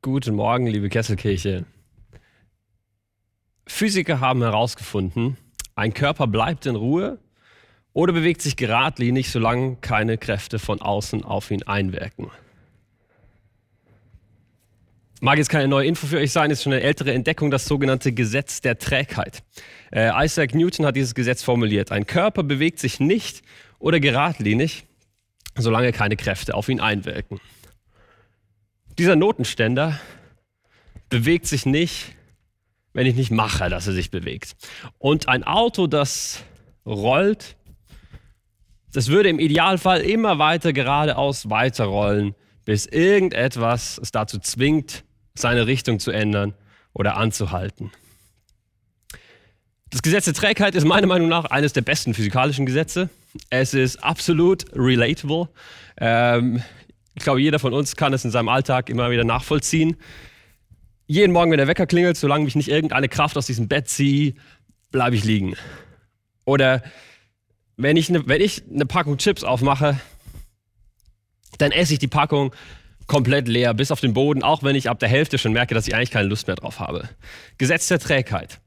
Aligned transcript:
Guten 0.00 0.36
Morgen, 0.36 0.68
liebe 0.68 0.88
Kesselkirche. 0.88 1.64
Physiker 3.66 4.20
haben 4.20 4.42
herausgefunden, 4.42 5.36
ein 5.74 5.92
Körper 5.92 6.28
bleibt 6.28 6.66
in 6.66 6.76
Ruhe 6.76 7.18
oder 7.94 8.12
bewegt 8.12 8.40
sich 8.40 8.54
geradlinig, 8.54 9.32
solange 9.32 9.74
keine 9.80 10.16
Kräfte 10.16 10.60
von 10.60 10.80
außen 10.80 11.24
auf 11.24 11.50
ihn 11.50 11.64
einwirken. 11.64 12.30
Mag 15.20 15.38
jetzt 15.38 15.50
keine 15.50 15.66
neue 15.66 15.88
Info 15.88 16.06
für 16.06 16.18
euch 16.18 16.30
sein, 16.30 16.52
ist 16.52 16.62
schon 16.62 16.74
eine 16.74 16.82
ältere 16.82 17.12
Entdeckung, 17.12 17.50
das 17.50 17.64
sogenannte 17.64 18.12
Gesetz 18.12 18.60
der 18.60 18.78
Trägheit. 18.78 19.42
Äh, 19.90 20.12
Isaac 20.24 20.54
Newton 20.54 20.86
hat 20.86 20.94
dieses 20.94 21.16
Gesetz 21.16 21.42
formuliert. 21.42 21.90
Ein 21.90 22.06
Körper 22.06 22.44
bewegt 22.44 22.78
sich 22.78 23.00
nicht 23.00 23.42
oder 23.80 23.98
geradlinig, 23.98 24.84
solange 25.56 25.90
keine 25.90 26.14
Kräfte 26.14 26.54
auf 26.54 26.68
ihn 26.68 26.78
einwirken. 26.78 27.40
Dieser 28.98 29.14
Notenständer 29.14 29.98
bewegt 31.08 31.46
sich 31.46 31.66
nicht, 31.66 32.16
wenn 32.92 33.06
ich 33.06 33.14
nicht 33.14 33.30
mache, 33.30 33.70
dass 33.70 33.86
er 33.86 33.92
sich 33.92 34.10
bewegt. 34.10 34.56
Und 34.98 35.28
ein 35.28 35.44
Auto, 35.44 35.86
das 35.86 36.42
rollt, 36.84 37.56
das 38.92 39.08
würde 39.08 39.28
im 39.28 39.38
Idealfall 39.38 40.00
immer 40.00 40.40
weiter 40.40 40.72
geradeaus 40.72 41.48
weiterrollen, 41.48 42.34
bis 42.64 42.86
irgendetwas 42.86 43.98
es 44.02 44.10
dazu 44.10 44.40
zwingt, 44.40 45.04
seine 45.34 45.68
Richtung 45.68 46.00
zu 46.00 46.10
ändern 46.10 46.54
oder 46.92 47.16
anzuhalten. 47.16 47.92
Das 49.90 50.02
Gesetz 50.02 50.24
der 50.24 50.34
Trägheit 50.34 50.74
ist 50.74 50.84
meiner 50.84 51.06
Meinung 51.06 51.28
nach 51.28 51.44
eines 51.46 51.72
der 51.72 51.82
besten 51.82 52.14
physikalischen 52.14 52.66
Gesetze. 52.66 53.08
Es 53.48 53.74
ist 53.74 54.02
absolut 54.02 54.64
relatable. 54.74 55.48
Ähm, 55.98 56.62
ich 57.18 57.24
glaube, 57.24 57.40
jeder 57.40 57.58
von 57.58 57.74
uns 57.74 57.96
kann 57.96 58.12
es 58.12 58.24
in 58.24 58.30
seinem 58.30 58.48
Alltag 58.48 58.88
immer 58.88 59.10
wieder 59.10 59.24
nachvollziehen. 59.24 59.96
Jeden 61.06 61.32
Morgen, 61.32 61.50
wenn 61.50 61.58
der 61.58 61.66
Wecker 61.66 61.86
klingelt, 61.86 62.16
solange 62.16 62.44
mich 62.44 62.54
nicht 62.54 62.68
irgendeine 62.68 63.08
Kraft 63.08 63.36
aus 63.36 63.46
diesem 63.46 63.66
Bett 63.66 63.88
ziehe, 63.88 64.34
bleibe 64.90 65.16
ich 65.16 65.24
liegen. 65.24 65.56
Oder 66.44 66.82
wenn 67.76 67.96
ich, 67.96 68.08
eine, 68.08 68.28
wenn 68.28 68.40
ich 68.40 68.62
eine 68.72 68.86
Packung 68.86 69.18
Chips 69.18 69.42
aufmache, 69.42 70.00
dann 71.58 71.72
esse 71.72 71.94
ich 71.94 71.98
die 71.98 72.08
Packung 72.08 72.54
komplett 73.06 73.48
leer, 73.48 73.74
bis 73.74 73.90
auf 73.90 74.00
den 74.00 74.14
Boden, 74.14 74.42
auch 74.42 74.62
wenn 74.62 74.76
ich 74.76 74.88
ab 74.88 75.00
der 75.00 75.08
Hälfte 75.08 75.38
schon 75.38 75.52
merke, 75.52 75.74
dass 75.74 75.88
ich 75.88 75.94
eigentlich 75.94 76.10
keine 76.10 76.28
Lust 76.28 76.46
mehr 76.46 76.56
drauf 76.56 76.78
habe. 76.78 77.08
Gesetz 77.56 77.88
der 77.88 77.98
Trägheit. 77.98 78.60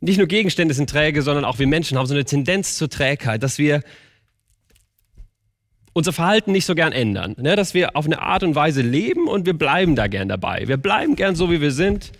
Nicht 0.00 0.16
nur 0.16 0.26
Gegenstände 0.26 0.72
sind 0.74 0.88
träge, 0.88 1.22
sondern 1.22 1.44
auch 1.44 1.58
wir 1.58 1.66
Menschen 1.66 1.98
haben 1.98 2.06
so 2.06 2.14
eine 2.14 2.24
Tendenz 2.24 2.76
zur 2.76 2.88
Trägheit, 2.88 3.42
dass 3.42 3.58
wir 3.58 3.82
unser 5.92 6.12
Verhalten 6.12 6.52
nicht 6.52 6.66
so 6.66 6.74
gern 6.74 6.92
ändern. 6.92 7.34
Ne? 7.38 7.56
Dass 7.56 7.74
wir 7.74 7.96
auf 7.96 8.06
eine 8.06 8.20
Art 8.20 8.42
und 8.42 8.54
Weise 8.54 8.82
leben 8.82 9.28
und 9.28 9.46
wir 9.46 9.54
bleiben 9.54 9.96
da 9.96 10.06
gern 10.06 10.28
dabei. 10.28 10.66
Wir 10.66 10.76
bleiben 10.76 11.16
gern 11.16 11.36
so, 11.36 11.50
wie 11.50 11.60
wir 11.60 11.72
sind. 11.72 12.12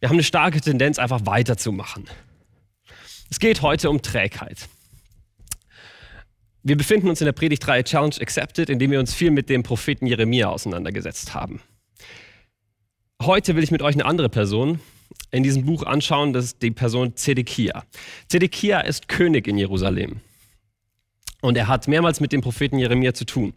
Wir 0.00 0.08
haben 0.08 0.16
eine 0.16 0.24
starke 0.24 0.60
Tendenz, 0.60 0.98
einfach 0.98 1.24
weiterzumachen. 1.24 2.04
Es 3.30 3.40
geht 3.40 3.62
heute 3.62 3.90
um 3.90 4.02
Trägheit. 4.02 4.68
Wir 6.62 6.76
befinden 6.76 7.08
uns 7.08 7.20
in 7.20 7.26
der 7.26 7.32
Predigtreihe 7.32 7.84
Challenge 7.84 8.16
Accepted, 8.20 8.68
in 8.68 8.78
dem 8.78 8.90
wir 8.90 9.00
uns 9.00 9.14
viel 9.14 9.30
mit 9.30 9.48
dem 9.48 9.62
Propheten 9.62 10.06
Jeremia 10.06 10.48
auseinandergesetzt 10.48 11.32
haben. 11.32 11.60
Heute 13.22 13.56
will 13.56 13.62
ich 13.62 13.70
mit 13.70 13.82
euch 13.82 13.94
eine 13.94 14.04
andere 14.04 14.28
Person 14.28 14.80
in 15.30 15.42
diesem 15.42 15.64
Buch 15.64 15.84
anschauen, 15.84 16.32
das 16.32 16.44
ist 16.46 16.62
die 16.62 16.70
Person 16.70 17.16
Zedekia. 17.16 17.84
Zedekia 18.28 18.80
ist 18.80 19.08
König 19.08 19.46
in 19.46 19.58
Jerusalem 19.58 20.20
und 21.46 21.56
er 21.56 21.68
hat 21.68 21.86
mehrmals 21.86 22.18
mit 22.18 22.32
dem 22.32 22.40
Propheten 22.40 22.76
Jeremia 22.76 23.14
zu 23.14 23.24
tun. 23.24 23.54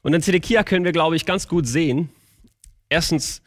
Und 0.00 0.14
in 0.14 0.22
Zedekia 0.22 0.64
können 0.64 0.86
wir, 0.86 0.92
glaube 0.92 1.16
ich, 1.16 1.26
ganz 1.26 1.48
gut 1.48 1.66
sehen, 1.66 2.08
erstens, 2.88 3.42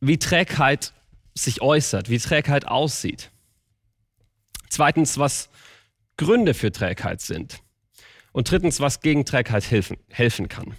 wie 0.00 0.18
Trägheit 0.18 0.94
sich 1.34 1.60
äußert, 1.60 2.08
wie 2.08 2.18
Trägheit 2.18 2.66
aussieht. 2.66 3.30
Zweitens, 4.70 5.18
was 5.18 5.50
Gründe 6.16 6.54
für 6.54 6.72
Trägheit 6.72 7.20
sind. 7.20 7.60
Und 8.32 8.50
drittens, 8.50 8.80
was 8.80 9.02
gegen 9.02 9.26
Trägheit 9.26 9.70
helfen, 9.70 9.98
helfen 10.08 10.48
kann. 10.48 10.74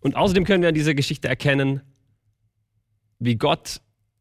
Und 0.00 0.16
außerdem 0.16 0.44
können 0.44 0.62
wir 0.62 0.70
in 0.70 0.74
dieser 0.74 0.94
Geschichte 0.94 1.28
erkennen, 1.28 1.80
wie 3.20 3.36
Gott 3.36 3.80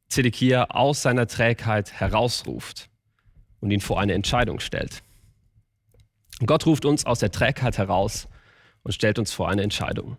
Zedekia 0.10 0.66
aus 0.66 1.02
seiner 1.02 1.26
Trägheit 1.26 1.92
herausruft 1.92 2.90
und 3.62 3.72
ihn 3.72 3.82
vor 3.82 4.00
eine 4.00 4.14
Entscheidung 4.14 4.60
stellt. 4.60 5.02
Gott 6.46 6.66
ruft 6.66 6.86
uns 6.86 7.06
aus 7.06 7.20
der 7.20 7.32
Trägheit 7.32 7.78
heraus 7.78 8.28
und 8.84 8.94
stellt 8.94 9.20
uns 9.20 9.32
vor 9.32 9.50
eine 9.50 9.62
Entscheidung. 9.62 10.18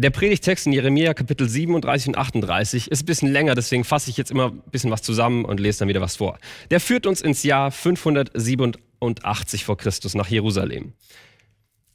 Der 0.00 0.10
Predigtext 0.10 0.64
in 0.66 0.72
Jeremia 0.72 1.12
Kapitel 1.12 1.48
37 1.48 2.08
und 2.08 2.18
38 2.18 2.88
ist 2.88 3.02
ein 3.02 3.06
bisschen 3.06 3.32
länger, 3.32 3.56
deswegen 3.56 3.82
fasse 3.82 4.10
ich 4.10 4.16
jetzt 4.16 4.30
immer 4.30 4.50
ein 4.50 4.62
bisschen 4.70 4.92
was 4.92 5.02
zusammen 5.02 5.44
und 5.44 5.58
lese 5.58 5.80
dann 5.80 5.88
wieder 5.88 6.00
was 6.00 6.14
vor. 6.16 6.38
Der 6.70 6.78
führt 6.78 7.04
uns 7.04 7.20
ins 7.20 7.42
Jahr 7.42 7.72
587 7.72 9.64
vor 9.64 9.76
Christus 9.76 10.14
nach 10.14 10.28
Jerusalem. 10.28 10.92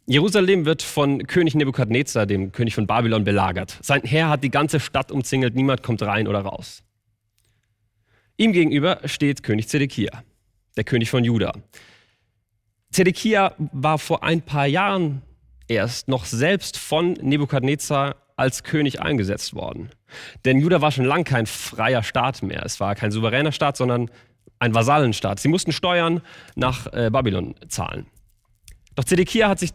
Jerusalem 0.05 0.65
wird 0.65 0.81
von 0.81 1.25
König 1.27 1.55
Nebukadnezar, 1.55 2.25
dem 2.25 2.51
König 2.51 2.75
von 2.75 2.87
Babylon, 2.87 3.23
belagert. 3.23 3.79
Sein 3.81 4.01
Heer 4.03 4.27
hat 4.27 4.43
die 4.43 4.51
ganze 4.51 4.81
Stadt 4.81 5.09
umzingelt, 5.09 5.55
niemand 5.55 5.81
kommt 5.81 6.01
rein 6.01 6.27
oder 6.27 6.41
raus. 6.41 6.83
Ihm 8.35 8.51
gegenüber 8.51 8.99
steht 9.05 9.43
König 9.43 9.69
Zedekia, 9.69 10.23
der 10.77 10.83
König 10.83 11.09
von 11.09 11.23
Juda. 11.23 11.53
Zedekia 12.91 13.55
war 13.57 13.97
vor 13.97 14.23
ein 14.23 14.41
paar 14.41 14.67
Jahren 14.67 15.21
erst 15.67 16.07
noch 16.07 16.25
selbst 16.25 16.77
von 16.77 17.13
Nebukadnezar 17.13 18.15
als 18.35 18.63
König 18.63 19.01
eingesetzt 19.01 19.53
worden. 19.53 19.89
Denn 20.45 20.59
Juda 20.59 20.81
war 20.81 20.91
schon 20.91 21.05
lang 21.05 21.23
kein 21.23 21.45
freier 21.45 22.03
Staat 22.03 22.43
mehr. 22.43 22.63
Es 22.65 22.79
war 22.79 22.95
kein 22.95 23.11
souveräner 23.11 23.51
Staat, 23.51 23.77
sondern 23.77 24.09
ein 24.59 24.73
Vasallenstaat. 24.73 25.39
Sie 25.39 25.47
mussten 25.47 25.71
Steuern 25.71 26.21
nach 26.55 26.91
äh, 26.93 27.09
Babylon 27.11 27.55
zahlen. 27.67 28.05
Doch 28.95 29.03
Zedekia 29.03 29.49
hat 29.49 29.59
sich 29.59 29.71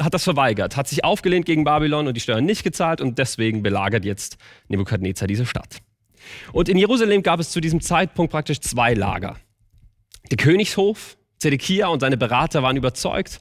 hat 0.00 0.12
das 0.12 0.24
verweigert, 0.24 0.76
hat 0.76 0.88
sich 0.88 1.04
aufgelehnt 1.04 1.46
gegen 1.46 1.62
Babylon 1.62 2.08
und 2.08 2.14
die 2.14 2.20
Steuern 2.20 2.44
nicht 2.44 2.64
gezahlt 2.64 3.00
und 3.00 3.18
deswegen 3.18 3.62
belagert 3.62 4.04
jetzt 4.04 4.38
Nebukadnezar 4.66 5.28
diese 5.28 5.46
Stadt. 5.46 5.78
Und 6.52 6.68
in 6.68 6.76
Jerusalem 6.76 7.22
gab 7.22 7.38
es 7.38 7.50
zu 7.50 7.60
diesem 7.60 7.80
Zeitpunkt 7.80 8.32
praktisch 8.32 8.60
zwei 8.60 8.94
Lager. 8.94 9.36
Der 10.30 10.36
Königshof, 10.36 11.16
Zedekia 11.38 11.88
und 11.88 12.00
seine 12.00 12.16
Berater 12.16 12.62
waren 12.62 12.76
überzeugt, 12.76 13.40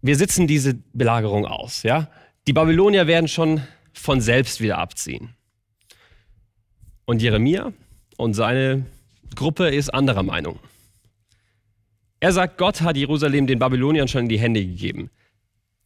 wir 0.00 0.16
sitzen 0.16 0.46
diese 0.46 0.74
Belagerung 0.92 1.44
aus. 1.44 1.82
Ja? 1.82 2.10
Die 2.46 2.52
Babylonier 2.52 3.06
werden 3.06 3.28
schon 3.28 3.62
von 3.92 4.20
selbst 4.20 4.60
wieder 4.60 4.78
abziehen. 4.78 5.34
Und 7.04 7.20
Jeremia 7.22 7.72
und 8.16 8.34
seine 8.34 8.86
Gruppe 9.34 9.68
ist 9.68 9.90
anderer 9.90 10.22
Meinung. 10.22 10.58
Er 12.20 12.32
sagt, 12.32 12.58
Gott 12.58 12.80
hat 12.80 12.96
Jerusalem 12.96 13.46
den 13.46 13.58
Babyloniern 13.58 14.08
schon 14.08 14.22
in 14.22 14.28
die 14.28 14.38
Hände 14.38 14.64
gegeben. 14.64 15.10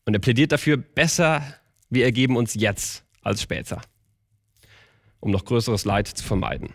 Und 0.05 0.15
er 0.15 0.21
plädiert 0.21 0.53
dafür, 0.53 0.77
besser 0.77 1.43
wir 1.91 2.05
ergeben 2.05 2.37
uns 2.37 2.55
jetzt 2.55 3.05
als 3.23 3.43
später, 3.43 3.83
um 5.21 5.31
noch 5.31 5.45
größeres 5.45 5.85
Leid 5.85 6.09
zu 6.09 6.25
vermeiden. 6.25 6.71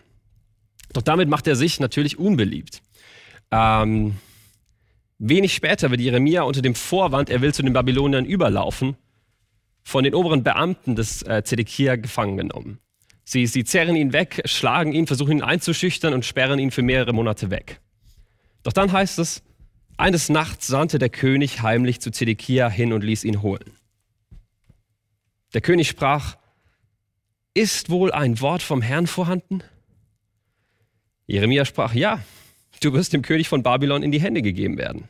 Doch 0.92 1.02
damit 1.02 1.28
macht 1.28 1.46
er 1.46 1.56
sich 1.56 1.80
natürlich 1.80 2.18
unbeliebt. 2.18 2.82
Ähm, 3.50 4.16
wenig 5.18 5.54
später 5.54 5.90
wird 5.90 6.00
Jeremia 6.00 6.42
unter 6.42 6.62
dem 6.62 6.74
Vorwand, 6.74 7.30
er 7.30 7.40
will 7.40 7.54
zu 7.54 7.62
den 7.62 7.72
Babyloniern 7.72 8.24
überlaufen, 8.24 8.96
von 9.82 10.04
den 10.04 10.14
oberen 10.14 10.42
Beamten 10.42 10.96
des 10.96 11.22
äh, 11.22 11.42
Zedekia 11.44 11.96
gefangen 11.96 12.36
genommen. 12.36 12.78
Sie, 13.24 13.46
sie 13.46 13.64
zerren 13.64 13.96
ihn 13.96 14.12
weg, 14.14 14.42
schlagen 14.46 14.92
ihn, 14.92 15.06
versuchen 15.06 15.32
ihn 15.32 15.42
einzuschüchtern 15.42 16.14
und 16.14 16.24
sperren 16.24 16.58
ihn 16.58 16.70
für 16.70 16.82
mehrere 16.82 17.12
Monate 17.12 17.50
weg. 17.50 17.80
Doch 18.62 18.72
dann 18.72 18.90
heißt 18.90 19.18
es, 19.18 19.42
eines 19.98 20.28
Nachts 20.28 20.66
sandte 20.66 20.98
der 20.98 21.10
König 21.10 21.60
heimlich 21.62 22.00
zu 22.00 22.10
Zedekia 22.10 22.70
hin 22.70 22.92
und 22.92 23.02
ließ 23.02 23.24
ihn 23.24 23.42
holen. 23.42 23.72
Der 25.54 25.60
König 25.60 25.88
sprach, 25.88 26.36
ist 27.52 27.90
wohl 27.90 28.12
ein 28.12 28.40
Wort 28.40 28.62
vom 28.62 28.80
Herrn 28.80 29.06
vorhanden? 29.06 29.62
Jeremia 31.28 31.64
sprach, 31.66 31.94
ja, 31.94 32.20
du 32.80 32.92
wirst 32.94 33.12
dem 33.12 33.22
König 33.22 33.48
von 33.48 33.62
Babylon 33.62 34.02
in 34.02 34.10
die 34.10 34.20
Hände 34.20 34.42
gegeben 34.42 34.78
werden. 34.78 35.08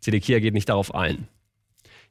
Zedekia 0.00 0.38
geht 0.38 0.54
nicht 0.54 0.68
darauf 0.68 0.94
ein. 0.94 1.28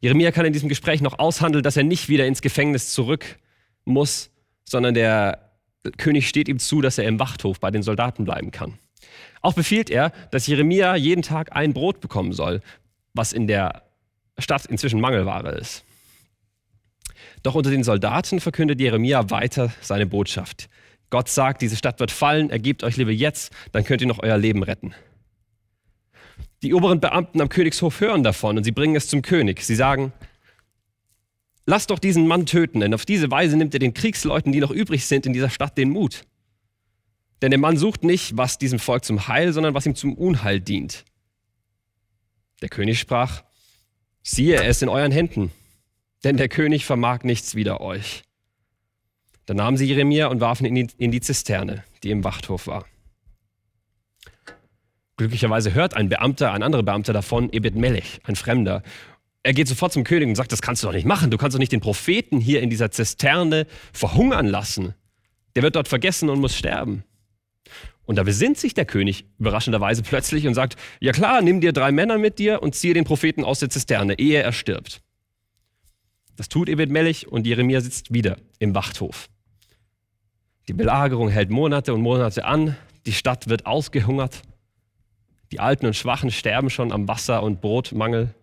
Jeremia 0.02 0.32
kann 0.32 0.46
in 0.46 0.52
diesem 0.52 0.68
Gespräch 0.68 1.02
noch 1.02 1.18
aushandeln, 1.18 1.64
dass 1.64 1.78
er 1.78 1.84
nicht 1.84 2.10
wieder 2.10 2.28
ins 2.28 2.42
Gefängnis 2.42 2.92
zurück 2.92 3.38
muss, 3.86 4.32
sondern 4.66 4.94
der 4.94 5.52
König 5.98 6.28
steht 6.28 6.50
ihm 6.50 6.60
zu, 6.60 6.82
dass 6.82 6.98
er 6.98 7.06
im 7.06 7.20
Wachthof 7.20 7.60
bei 7.60 7.72
den 7.72 7.84
Soldaten 7.84 8.26
bleiben 8.26 8.52
kann. 8.52 8.78
Auch 9.42 9.54
befiehlt 9.54 9.90
er, 9.90 10.12
dass 10.32 10.48
Jeremia 10.48 10.96
jeden 10.96 11.22
Tag 11.22 11.56
ein 11.56 11.74
Brot 11.74 12.02
bekommen 12.02 12.34
soll, 12.34 12.62
was 13.14 13.32
in 13.32 13.48
der 13.48 13.84
Stadt 14.38 14.66
inzwischen 14.66 15.00
Mangelware 15.00 15.52
ist. 15.52 15.86
Doch 17.44 17.56
unter 17.56 17.70
den 17.70 17.84
Soldaten 17.84 18.42
verkündet 18.42 18.82
Jeremia 18.82 19.30
weiter 19.30 19.74
seine 19.80 20.06
Botschaft. 20.06 20.70
Gott 21.14 21.30
sagt, 21.30 21.62
diese 21.62 21.76
Stadt 21.76 22.00
wird 22.00 22.10
fallen, 22.10 22.50
ergebt 22.50 22.84
euch 22.84 22.98
lieber 22.98 23.12
jetzt, 23.12 23.54
dann 23.72 23.84
könnt 23.84 24.02
ihr 24.02 24.08
noch 24.08 24.24
euer 24.24 24.36
Leben 24.36 24.64
retten. 24.64 24.96
Die 26.64 26.74
oberen 26.74 27.00
Beamten 27.00 27.40
am 27.40 27.50
Königshof 27.50 28.02
hören 28.02 28.24
davon 28.24 28.58
und 28.58 28.64
sie 28.64 28.72
bringen 28.72 28.96
es 28.96 29.10
zum 29.10 29.22
König. 29.22 29.62
Sie 29.62 29.76
sagen, 29.76 30.12
lass 31.68 31.86
doch 31.86 32.00
diesen 32.00 32.26
Mann 32.26 32.48
töten, 32.48 32.80
denn 32.80 32.96
auf 32.96 33.06
diese 33.06 33.30
Weise 33.30 33.58
nimmt 33.58 33.76
er 33.76 33.80
den 33.80 33.94
Kriegsleuten, 33.94 34.52
die 34.52 34.60
noch 34.60 34.72
übrig 34.72 35.06
sind 35.06 35.28
in 35.28 35.34
dieser 35.34 35.52
Stadt, 35.52 35.78
den 35.78 35.92
Mut. 35.92 36.24
Denn 37.44 37.52
der 37.52 37.60
Mann 37.60 37.78
sucht 37.78 38.04
nicht, 38.04 38.36
was 38.36 38.58
diesem 38.58 38.80
Volk 38.80 39.06
zum 39.06 39.28
Heil, 39.28 39.54
sondern 39.54 39.76
was 39.76 39.86
ihm 39.86 39.94
zum 39.94 40.16
Unheil 40.16 40.60
dient. 40.62 41.06
Der 42.64 42.70
König 42.70 43.00
sprach, 43.00 43.44
siehe, 44.24 44.56
er 44.56 44.68
ist 44.68 44.82
in 44.82 44.90
euren 44.90 45.12
Händen, 45.12 45.52
denn 46.24 46.38
der 46.38 46.50
König 46.50 46.86
vermag 46.86 47.20
nichts 47.22 47.54
wider 47.54 47.82
euch. 47.82 48.24
Dann 49.46 49.58
nahmen 49.58 49.78
sie 49.78 49.86
Jeremia 49.86 50.28
und 50.28 50.42
warfen 50.42 50.66
ihn 50.66 50.90
in 50.98 51.12
die 51.12 51.22
Zisterne, 51.22 51.84
die 52.04 52.12
im 52.12 52.24
Wachthof 52.24 52.68
war. 52.68 52.86
Glücklicherweise 55.18 55.74
hört 55.74 55.94
ein 55.94 56.10
Beamter, 56.10 56.54
ein 56.54 56.64
anderer 56.64 56.84
Beamter 56.84 57.14
davon, 57.14 57.52
Ebed 57.52 57.76
Melech, 57.76 58.20
ein 58.24 58.36
Fremder. 58.36 58.82
Er 59.44 59.54
geht 59.54 59.68
sofort 59.68 59.94
zum 59.94 60.04
König 60.04 60.28
und 60.28 60.36
sagt, 60.36 60.52
das 60.52 60.62
kannst 60.62 60.82
du 60.82 60.88
doch 60.88 60.94
nicht 60.94 61.06
machen. 61.06 61.30
Du 61.30 61.38
kannst 61.38 61.54
doch 61.54 61.60
nicht 61.60 61.72
den 61.72 61.82
Propheten 61.82 62.40
hier 62.40 62.62
in 62.62 62.70
dieser 62.70 62.92
Zisterne 62.92 63.68
verhungern 63.92 64.48
lassen. 64.48 64.96
Der 65.56 65.64
wird 65.64 65.76
dort 65.76 65.88
vergessen 65.88 66.30
und 66.30 66.40
muss 66.40 66.56
sterben. 66.56 67.04
Und 68.06 68.18
da 68.18 68.24
besinnt 68.24 68.58
sich 68.58 68.74
der 68.74 68.86
König 68.86 69.26
überraschenderweise 69.40 70.02
plötzlich 70.02 70.48
und 70.48 70.56
sagt, 70.56 70.78
ja 71.00 71.12
klar, 71.12 71.42
nimm 71.42 71.62
dir 71.62 71.74
drei 71.74 71.92
Männer 71.92 72.18
mit 72.18 72.40
dir 72.40 72.62
und 72.64 72.76
ziehe 72.76 72.94
den 72.94 73.06
Propheten 73.06 73.44
aus 73.44 73.60
der 73.60 73.70
Zisterne, 73.70 74.18
ehe 74.18 74.42
er 74.42 74.52
stirbt. 74.52 75.02
Das 76.36 76.50
tut 76.50 76.68
Ebed 76.68 76.90
Melech 76.90 77.28
und 77.28 77.46
Jeremia 77.46 77.80
sitzt 77.82 78.14
wieder 78.14 78.38
im 78.60 78.74
Wachthof. 78.74 79.30
Die 80.68 80.74
Belagerung 80.74 81.30
hält 81.30 81.50
Monate 81.50 81.94
und 81.94 82.02
Monate 82.02 82.46
an, 82.46 82.78
die 83.06 83.12
Stadt 83.12 83.50
wird 83.50 83.66
ausgehungert. 83.66 84.44
Die 85.52 85.60
Alten 85.60 85.86
und 85.86 85.96
Schwachen 85.96 86.32
sterben 86.32 86.70
schon 86.70 86.92
am 86.92 87.08
Wasser- 87.08 87.44
und 87.44 87.60
Brotmangel. 87.60 88.34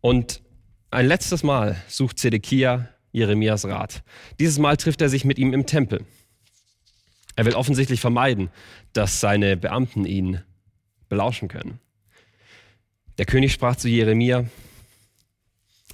Und 0.00 0.42
ein 0.90 1.06
letztes 1.06 1.44
Mal 1.44 1.80
sucht 1.88 2.18
Zedekia 2.18 2.88
Jeremias 3.12 3.64
Rat. 3.64 4.02
Dieses 4.40 4.58
Mal 4.58 4.76
trifft 4.76 5.00
er 5.00 5.08
sich 5.08 5.24
mit 5.24 5.38
ihm 5.38 5.52
im 5.52 5.66
Tempel. 5.66 6.04
Er 7.36 7.44
will 7.44 7.54
offensichtlich 7.54 8.00
vermeiden, 8.00 8.50
dass 8.92 9.20
seine 9.20 9.56
Beamten 9.56 10.04
ihn 10.04 10.42
belauschen 11.08 11.48
können. 11.48 11.78
Der 13.18 13.26
König 13.26 13.52
sprach 13.52 13.76
zu 13.76 13.88
Jeremia, 13.88 14.46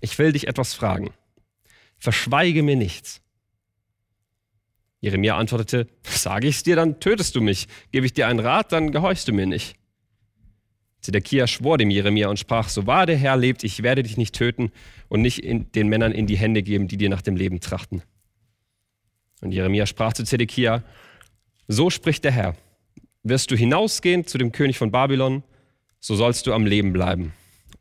ich 0.01 0.19
will 0.19 0.33
dich 0.33 0.47
etwas 0.49 0.75
fragen. 0.75 1.11
Verschweige 1.99 2.63
mir 2.63 2.77
nichts. 2.77 3.21
Jeremia 5.01 5.37
antwortete, 5.37 5.87
sage 6.03 6.49
ich 6.49 6.57
es 6.57 6.63
dir, 6.63 6.77
dann 6.77 7.01
tötest 7.01 7.37
du 7.37 7.41
mich. 7.41 7.69
Gebe 7.93 8.07
ich 8.07 8.13
dir 8.13 8.27
einen 8.27 8.41
Rat, 8.41 8.73
dann 8.73 8.91
gehorchst 8.91 9.29
du 9.29 9.33
mir 9.33 9.47
nicht. 9.47 9.77
Zedekia 11.01 11.47
schwor 11.47 11.79
dem 11.79 11.91
Jeremia 11.91 12.29
und 12.29 12.39
sprach, 12.39 12.69
so 12.69 12.87
wahr 12.87 13.07
der 13.07 13.17
Herr 13.17 13.37
lebt, 13.37 13.63
ich 13.63 13.83
werde 13.83 14.03
dich 14.03 14.17
nicht 14.17 14.35
töten 14.35 14.73
und 15.09 15.23
nicht 15.23 15.43
den 15.45 15.89
Männern 15.89 16.13
in 16.13 16.27
die 16.27 16.37
Hände 16.37 16.63
geben, 16.63 16.89
die 16.89 16.97
dir 16.97 17.09
nach 17.09 17.23
dem 17.23 17.37
Leben 17.37 17.61
trachten. 17.61 18.03
Und 19.41 19.53
Jeremia 19.53 19.87
sprach 19.87 20.13
zu 20.13 20.25
Zedekia, 20.25 20.83
so 21.69 21.91
spricht 21.91 22.25
der 22.25 22.33
Herr, 22.33 22.57
wirst 23.23 23.51
du 23.51 23.57
hinausgehen 23.57 24.27
zu 24.27 24.39
dem 24.39 24.51
König 24.51 24.79
von 24.79 24.91
Babylon, 24.91 25.45
so 26.01 26.17
sollst 26.17 26.47
du 26.47 26.53
am 26.53 26.67
Leben 26.67 26.93
bleiben. 26.93 27.33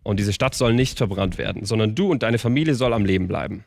Und 0.03 0.19
diese 0.19 0.33
Stadt 0.33 0.53
soll 0.53 0.73
nicht 0.73 0.99
verbrannt 0.99 1.37
werden, 1.37 1.65
sondern 1.65 1.95
du 1.95 2.11
und 2.11 2.21
deine 2.21 2.37
Familie 2.37 2.75
soll 2.75 2.93
am 2.93 3.05
Leben 3.05 3.27
bleiben. 3.27 3.65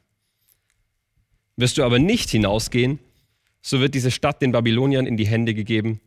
Wirst 1.56 1.76
du 1.76 1.85
aber 1.85 1.99
nicht 1.99 2.31
hinausgehen, 2.31 3.00
so 3.62 3.81
wird 3.81 3.95
diese 3.95 4.11
Stadt 4.11 4.41
den 4.43 4.53
Babyloniern 4.53 5.07
in 5.07 5.17
die 5.17 5.27
Hände 5.27 5.55
gegeben 5.55 6.01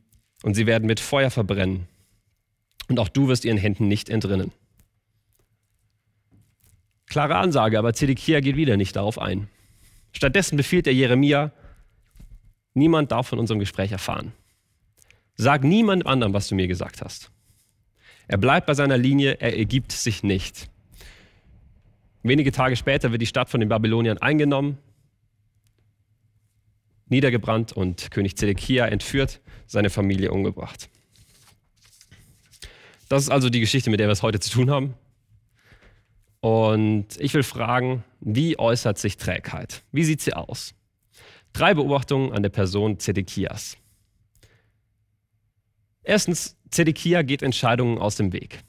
und 0.43 0.55
sie 0.55 0.65
werden 0.65 0.85
mit 0.85 0.99
Feuer 0.99 1.29
verbrennen. 1.29 1.87
Und 2.89 2.99
auch 2.99 3.09
du 3.09 3.27
wirst 3.27 3.45
ihren 3.45 3.57
Händen 3.57 3.87
nicht 3.87 4.09
entrinnen. 4.09 4.51
Klare 7.07 7.35
Ansage, 7.35 7.77
aber 7.77 7.93
Zedekia 7.93 8.39
geht 8.39 8.55
wieder 8.55 8.75
nicht 8.75 8.95
darauf 8.95 9.19
ein. 9.19 9.47
Stattdessen 10.11 10.57
befiehlt 10.57 10.87
er 10.87 10.93
Jeremia, 10.93 11.51
niemand 12.73 13.11
darf 13.11 13.27
von 13.27 13.39
unserem 13.39 13.59
Gespräch 13.59 13.91
erfahren. 13.91 14.33
Sag 15.35 15.63
niemand 15.63 16.05
anderem, 16.05 16.33
was 16.33 16.47
du 16.47 16.55
mir 16.55 16.67
gesagt 16.67 17.01
hast. 17.01 17.31
Er 18.27 18.37
bleibt 18.37 18.67
bei 18.67 18.73
seiner 18.73 18.97
Linie, 18.97 19.37
er 19.39 19.57
ergibt 19.57 19.91
sich 19.91 20.23
nicht. 20.23 20.69
Wenige 22.21 22.51
Tage 22.51 22.75
später 22.75 23.11
wird 23.11 23.21
die 23.21 23.27
Stadt 23.27 23.49
von 23.49 23.59
den 23.59 23.69
Babyloniern 23.69 24.17
eingenommen 24.17 24.77
niedergebrannt 27.07 27.73
und 27.73 28.11
König 28.11 28.37
Zedekia 28.37 28.85
entführt, 28.85 29.41
seine 29.67 29.89
Familie 29.89 30.31
umgebracht. 30.31 30.89
Das 33.09 33.23
ist 33.23 33.29
also 33.29 33.49
die 33.49 33.59
Geschichte, 33.59 33.89
mit 33.89 33.99
der 33.99 34.07
wir 34.07 34.13
es 34.13 34.23
heute 34.23 34.39
zu 34.39 34.49
tun 34.49 34.71
haben. 34.71 34.95
Und 36.39 37.07
ich 37.19 37.33
will 37.33 37.43
fragen, 37.43 38.03
wie 38.19 38.57
äußert 38.59 38.97
sich 38.97 39.17
Trägheit? 39.17 39.83
Wie 39.91 40.03
sieht 40.03 40.21
sie 40.21 40.33
aus? 40.33 40.73
Drei 41.53 41.73
Beobachtungen 41.73 42.33
an 42.33 42.43
der 42.43 42.49
Person 42.49 42.99
Zedekias. 42.99 43.77
Erstens, 46.03 46.57
Zedekia 46.69 47.21
geht 47.21 47.43
Entscheidungen 47.43 47.97
aus 47.97 48.15
dem 48.15 48.33
Weg. 48.33 48.59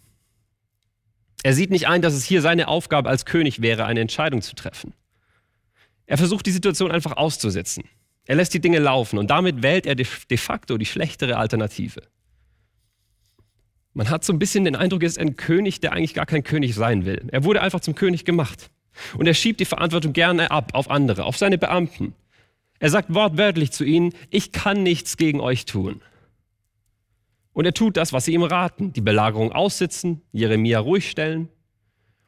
Er 1.43 1.53
sieht 1.53 1.71
nicht 1.71 1.89
ein, 1.89 2.01
dass 2.01 2.15
es 2.15 2.25
hier 2.25 2.41
seine 2.41 2.69
Aufgabe 2.69 3.09
als 3.09 3.27
König 3.27 3.61
wäre, 3.61 3.87
eine 3.87 4.01
Entscheidung 4.01 4.41
zu 4.41 4.55
treffen. 4.55 4.95
Er 6.07 6.19
versucht 6.19 6.47
die 6.47 6.53
Situation 6.53 6.91
einfach 6.91 7.17
auszusetzen. 7.17 7.85
Er 8.27 8.37
lässt 8.37 8.55
die 8.55 8.61
Dinge 8.61 8.79
laufen 8.79 9.19
und 9.19 9.31
damit 9.31 9.63
wählt 9.63 9.87
er 9.87 9.95
de 9.95 10.37
facto 10.37 10.79
die 10.79 10.87
schlechtere 10.87 11.37
Alternative. 11.37 12.03
Man 13.93 14.11
hat 14.11 14.25
so 14.25 14.33
ein 14.33 14.39
bisschen 14.39 14.65
den 14.65 14.75
Eindruck, 14.75 15.03
er 15.03 15.09
ist 15.09 15.19
ein 15.19 15.37
König, 15.37 15.81
der 15.81 15.93
eigentlich 15.93 16.15
gar 16.15 16.27
kein 16.27 16.43
König 16.43 16.75
sein 16.75 17.05
will. 17.05 17.29
Er 17.31 17.45
wurde 17.45 17.63
einfach 17.63 17.81
zum 17.81 17.95
König 17.95 18.25
gemacht. 18.25 18.71
Und 19.17 19.27
er 19.27 19.35
schiebt 19.35 19.61
die 19.61 19.65
Verantwortung 19.65 20.13
gerne 20.13 20.51
ab 20.51 20.73
auf 20.75 20.91
andere, 20.91 21.25
auf 21.25 21.37
seine 21.37 21.59
Beamten. 21.59 22.15
Er 22.81 22.91
sagt 22.91 23.15
wortwörtlich 23.15 23.71
zu 23.71 23.85
ihnen, 23.85 24.13
ich 24.31 24.53
kann 24.53 24.83
nichts 24.83 25.17
gegen 25.17 25.41
euch 25.41 25.65
tun. 25.65 26.03
Und 27.53 27.67
er 27.67 27.75
tut 27.75 27.97
das, 27.97 28.13
was 28.13 28.25
sie 28.25 28.35
ihm 28.35 28.43
raten, 28.43 28.93
die 28.93 29.01
Belagerung 29.01 29.53
aussitzen, 29.53 30.23
Jeremia 30.33 30.81
ruhig 30.81 31.09
stellen. 31.09 31.49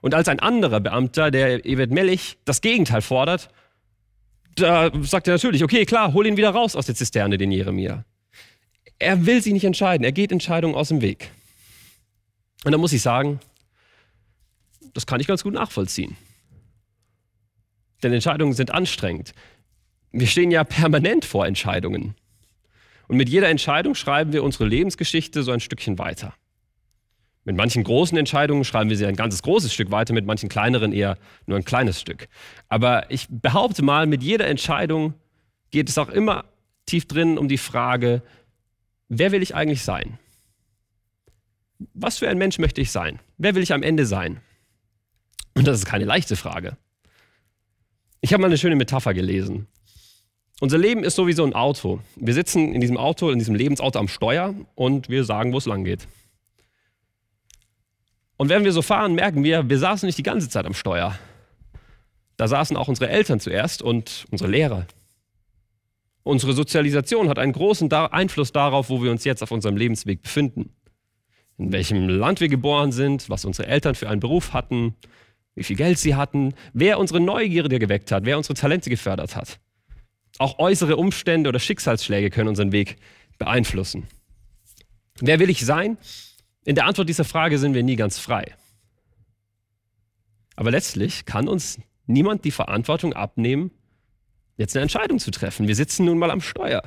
Und 0.00 0.14
als 0.14 0.28
ein 0.28 0.38
anderer 0.38 0.78
Beamter, 0.78 1.32
der 1.32 1.66
Evet 1.66 1.90
Melech, 1.90 2.38
das 2.44 2.60
Gegenteil 2.60 3.02
fordert, 3.02 3.48
da 4.56 4.90
sagt 5.02 5.28
er 5.28 5.34
natürlich, 5.34 5.62
okay, 5.62 5.84
klar, 5.84 6.12
hol 6.12 6.26
ihn 6.26 6.36
wieder 6.36 6.50
raus 6.50 6.76
aus 6.76 6.86
der 6.86 6.94
Zisterne, 6.94 7.38
den 7.38 7.52
Jeremia. 7.52 8.04
Er 8.98 9.26
will 9.26 9.42
sich 9.42 9.52
nicht 9.52 9.64
entscheiden, 9.64 10.04
er 10.04 10.12
geht 10.12 10.32
Entscheidungen 10.32 10.74
aus 10.74 10.88
dem 10.88 11.02
Weg. 11.02 11.30
Und 12.64 12.72
da 12.72 12.78
muss 12.78 12.92
ich 12.92 13.02
sagen, 13.02 13.38
das 14.94 15.06
kann 15.06 15.20
ich 15.20 15.26
ganz 15.26 15.42
gut 15.42 15.52
nachvollziehen. 15.52 16.16
Denn 18.02 18.12
Entscheidungen 18.12 18.54
sind 18.54 18.70
anstrengend. 18.70 19.34
Wir 20.12 20.26
stehen 20.26 20.50
ja 20.50 20.64
permanent 20.64 21.24
vor 21.24 21.46
Entscheidungen. 21.46 22.14
Und 23.08 23.16
mit 23.16 23.28
jeder 23.28 23.48
Entscheidung 23.48 23.94
schreiben 23.94 24.32
wir 24.32 24.42
unsere 24.42 24.66
Lebensgeschichte 24.66 25.42
so 25.42 25.52
ein 25.52 25.60
Stückchen 25.60 25.98
weiter. 25.98 26.34
Mit 27.46 27.56
manchen 27.56 27.84
großen 27.84 28.18
Entscheidungen 28.18 28.64
schreiben 28.64 28.90
wir 28.90 28.96
sie 28.96 29.06
ein 29.06 29.14
ganzes 29.14 29.40
großes 29.40 29.72
Stück 29.72 29.92
weiter, 29.92 30.12
mit 30.12 30.26
manchen 30.26 30.48
kleineren 30.48 30.92
eher 30.92 31.16
nur 31.46 31.56
ein 31.56 31.64
kleines 31.64 32.00
Stück. 32.00 32.28
Aber 32.68 33.08
ich 33.08 33.28
behaupte 33.30 33.82
mal, 33.82 34.06
mit 34.06 34.20
jeder 34.20 34.48
Entscheidung 34.48 35.14
geht 35.70 35.88
es 35.88 35.96
auch 35.96 36.08
immer 36.08 36.44
tief 36.86 37.06
drin 37.06 37.38
um 37.38 37.46
die 37.46 37.56
Frage, 37.56 38.22
wer 39.08 39.30
will 39.30 39.42
ich 39.42 39.54
eigentlich 39.54 39.84
sein? 39.84 40.18
Was 41.94 42.18
für 42.18 42.28
ein 42.28 42.36
Mensch 42.36 42.58
möchte 42.58 42.80
ich 42.80 42.90
sein? 42.90 43.20
Wer 43.38 43.54
will 43.54 43.62
ich 43.62 43.72
am 43.72 43.84
Ende 43.84 44.06
sein? 44.06 44.40
Und 45.54 45.68
das 45.68 45.78
ist 45.78 45.86
keine 45.86 46.04
leichte 46.04 46.34
Frage. 46.34 46.76
Ich 48.22 48.32
habe 48.32 48.40
mal 48.40 48.48
eine 48.48 48.58
schöne 48.58 48.74
Metapher 48.74 49.14
gelesen. 49.14 49.68
Unser 50.60 50.78
Leben 50.78 51.04
ist 51.04 51.14
so 51.14 51.28
wie 51.28 51.32
so 51.32 51.44
ein 51.44 51.52
Auto. 51.52 52.00
Wir 52.16 52.34
sitzen 52.34 52.74
in 52.74 52.80
diesem 52.80 52.96
Auto, 52.96 53.30
in 53.30 53.38
diesem 53.38 53.54
Lebensauto 53.54 54.00
am 54.00 54.08
Steuer 54.08 54.52
und 54.74 55.08
wir 55.08 55.22
sagen, 55.22 55.52
wo 55.52 55.58
es 55.58 55.66
lang 55.66 55.84
geht. 55.84 56.08
Und 58.36 58.48
wenn 58.48 58.64
wir 58.64 58.72
so 58.72 58.82
fahren, 58.82 59.14
merken 59.14 59.44
wir, 59.44 59.68
wir 59.68 59.78
saßen 59.78 60.06
nicht 60.06 60.18
die 60.18 60.22
ganze 60.22 60.48
Zeit 60.48 60.66
am 60.66 60.74
Steuer. 60.74 61.18
Da 62.36 62.48
saßen 62.48 62.76
auch 62.76 62.88
unsere 62.88 63.08
Eltern 63.08 63.40
zuerst 63.40 63.80
und 63.82 64.26
unsere 64.30 64.50
Lehrer. 64.50 64.86
Unsere 66.22 66.52
Sozialisation 66.52 67.28
hat 67.28 67.38
einen 67.38 67.52
großen 67.52 67.90
Einfluss 67.92 68.52
darauf, 68.52 68.90
wo 68.90 69.02
wir 69.02 69.10
uns 69.10 69.24
jetzt 69.24 69.42
auf 69.42 69.52
unserem 69.52 69.76
Lebensweg 69.76 70.22
befinden. 70.22 70.70
In 71.56 71.72
welchem 71.72 72.08
Land 72.08 72.40
wir 72.40 72.48
geboren 72.48 72.92
sind, 72.92 73.30
was 73.30 73.44
unsere 73.44 73.68
Eltern 73.68 73.94
für 73.94 74.10
einen 74.10 74.20
Beruf 74.20 74.52
hatten, 74.52 74.96
wie 75.54 75.64
viel 75.64 75.76
Geld 75.76 75.98
sie 75.98 76.14
hatten, 76.14 76.52
wer 76.74 76.98
unsere 76.98 77.20
Neugierde 77.20 77.78
geweckt 77.78 78.12
hat, 78.12 78.26
wer 78.26 78.36
unsere 78.36 78.54
Talente 78.54 78.90
gefördert 78.90 79.36
hat. 79.36 79.58
Auch 80.38 80.58
äußere 80.58 80.96
Umstände 80.96 81.48
oder 81.48 81.58
Schicksalsschläge 81.58 82.28
können 82.28 82.48
unseren 82.48 82.72
Weg 82.72 82.96
beeinflussen. 83.38 84.06
Wer 85.20 85.38
will 85.38 85.48
ich 85.48 85.64
sein? 85.64 85.96
In 86.66 86.74
der 86.74 86.86
Antwort 86.86 87.08
dieser 87.08 87.24
Frage 87.24 87.58
sind 87.58 87.74
wir 87.74 87.84
nie 87.84 87.94
ganz 87.94 88.18
frei. 88.18 88.54
Aber 90.56 90.72
letztlich 90.72 91.24
kann 91.24 91.46
uns 91.46 91.78
niemand 92.06 92.44
die 92.44 92.50
Verantwortung 92.50 93.12
abnehmen, 93.12 93.70
jetzt 94.56 94.74
eine 94.74 94.82
Entscheidung 94.82 95.20
zu 95.20 95.30
treffen. 95.30 95.68
Wir 95.68 95.76
sitzen 95.76 96.04
nun 96.04 96.18
mal 96.18 96.30
am 96.32 96.40
Steuer 96.40 96.82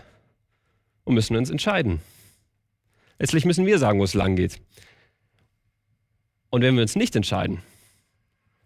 und 1.05 1.13
müssen 1.13 1.37
uns 1.37 1.49
entscheiden. 1.49 2.01
Letztlich 3.19 3.45
müssen 3.45 3.65
wir 3.65 3.79
sagen, 3.79 3.99
wo 3.99 4.03
es 4.03 4.13
lang 4.13 4.35
geht. 4.35 4.61
Und 6.49 6.61
wenn 6.61 6.75
wir 6.75 6.81
uns 6.81 6.97
nicht 6.97 7.15
entscheiden, 7.15 7.61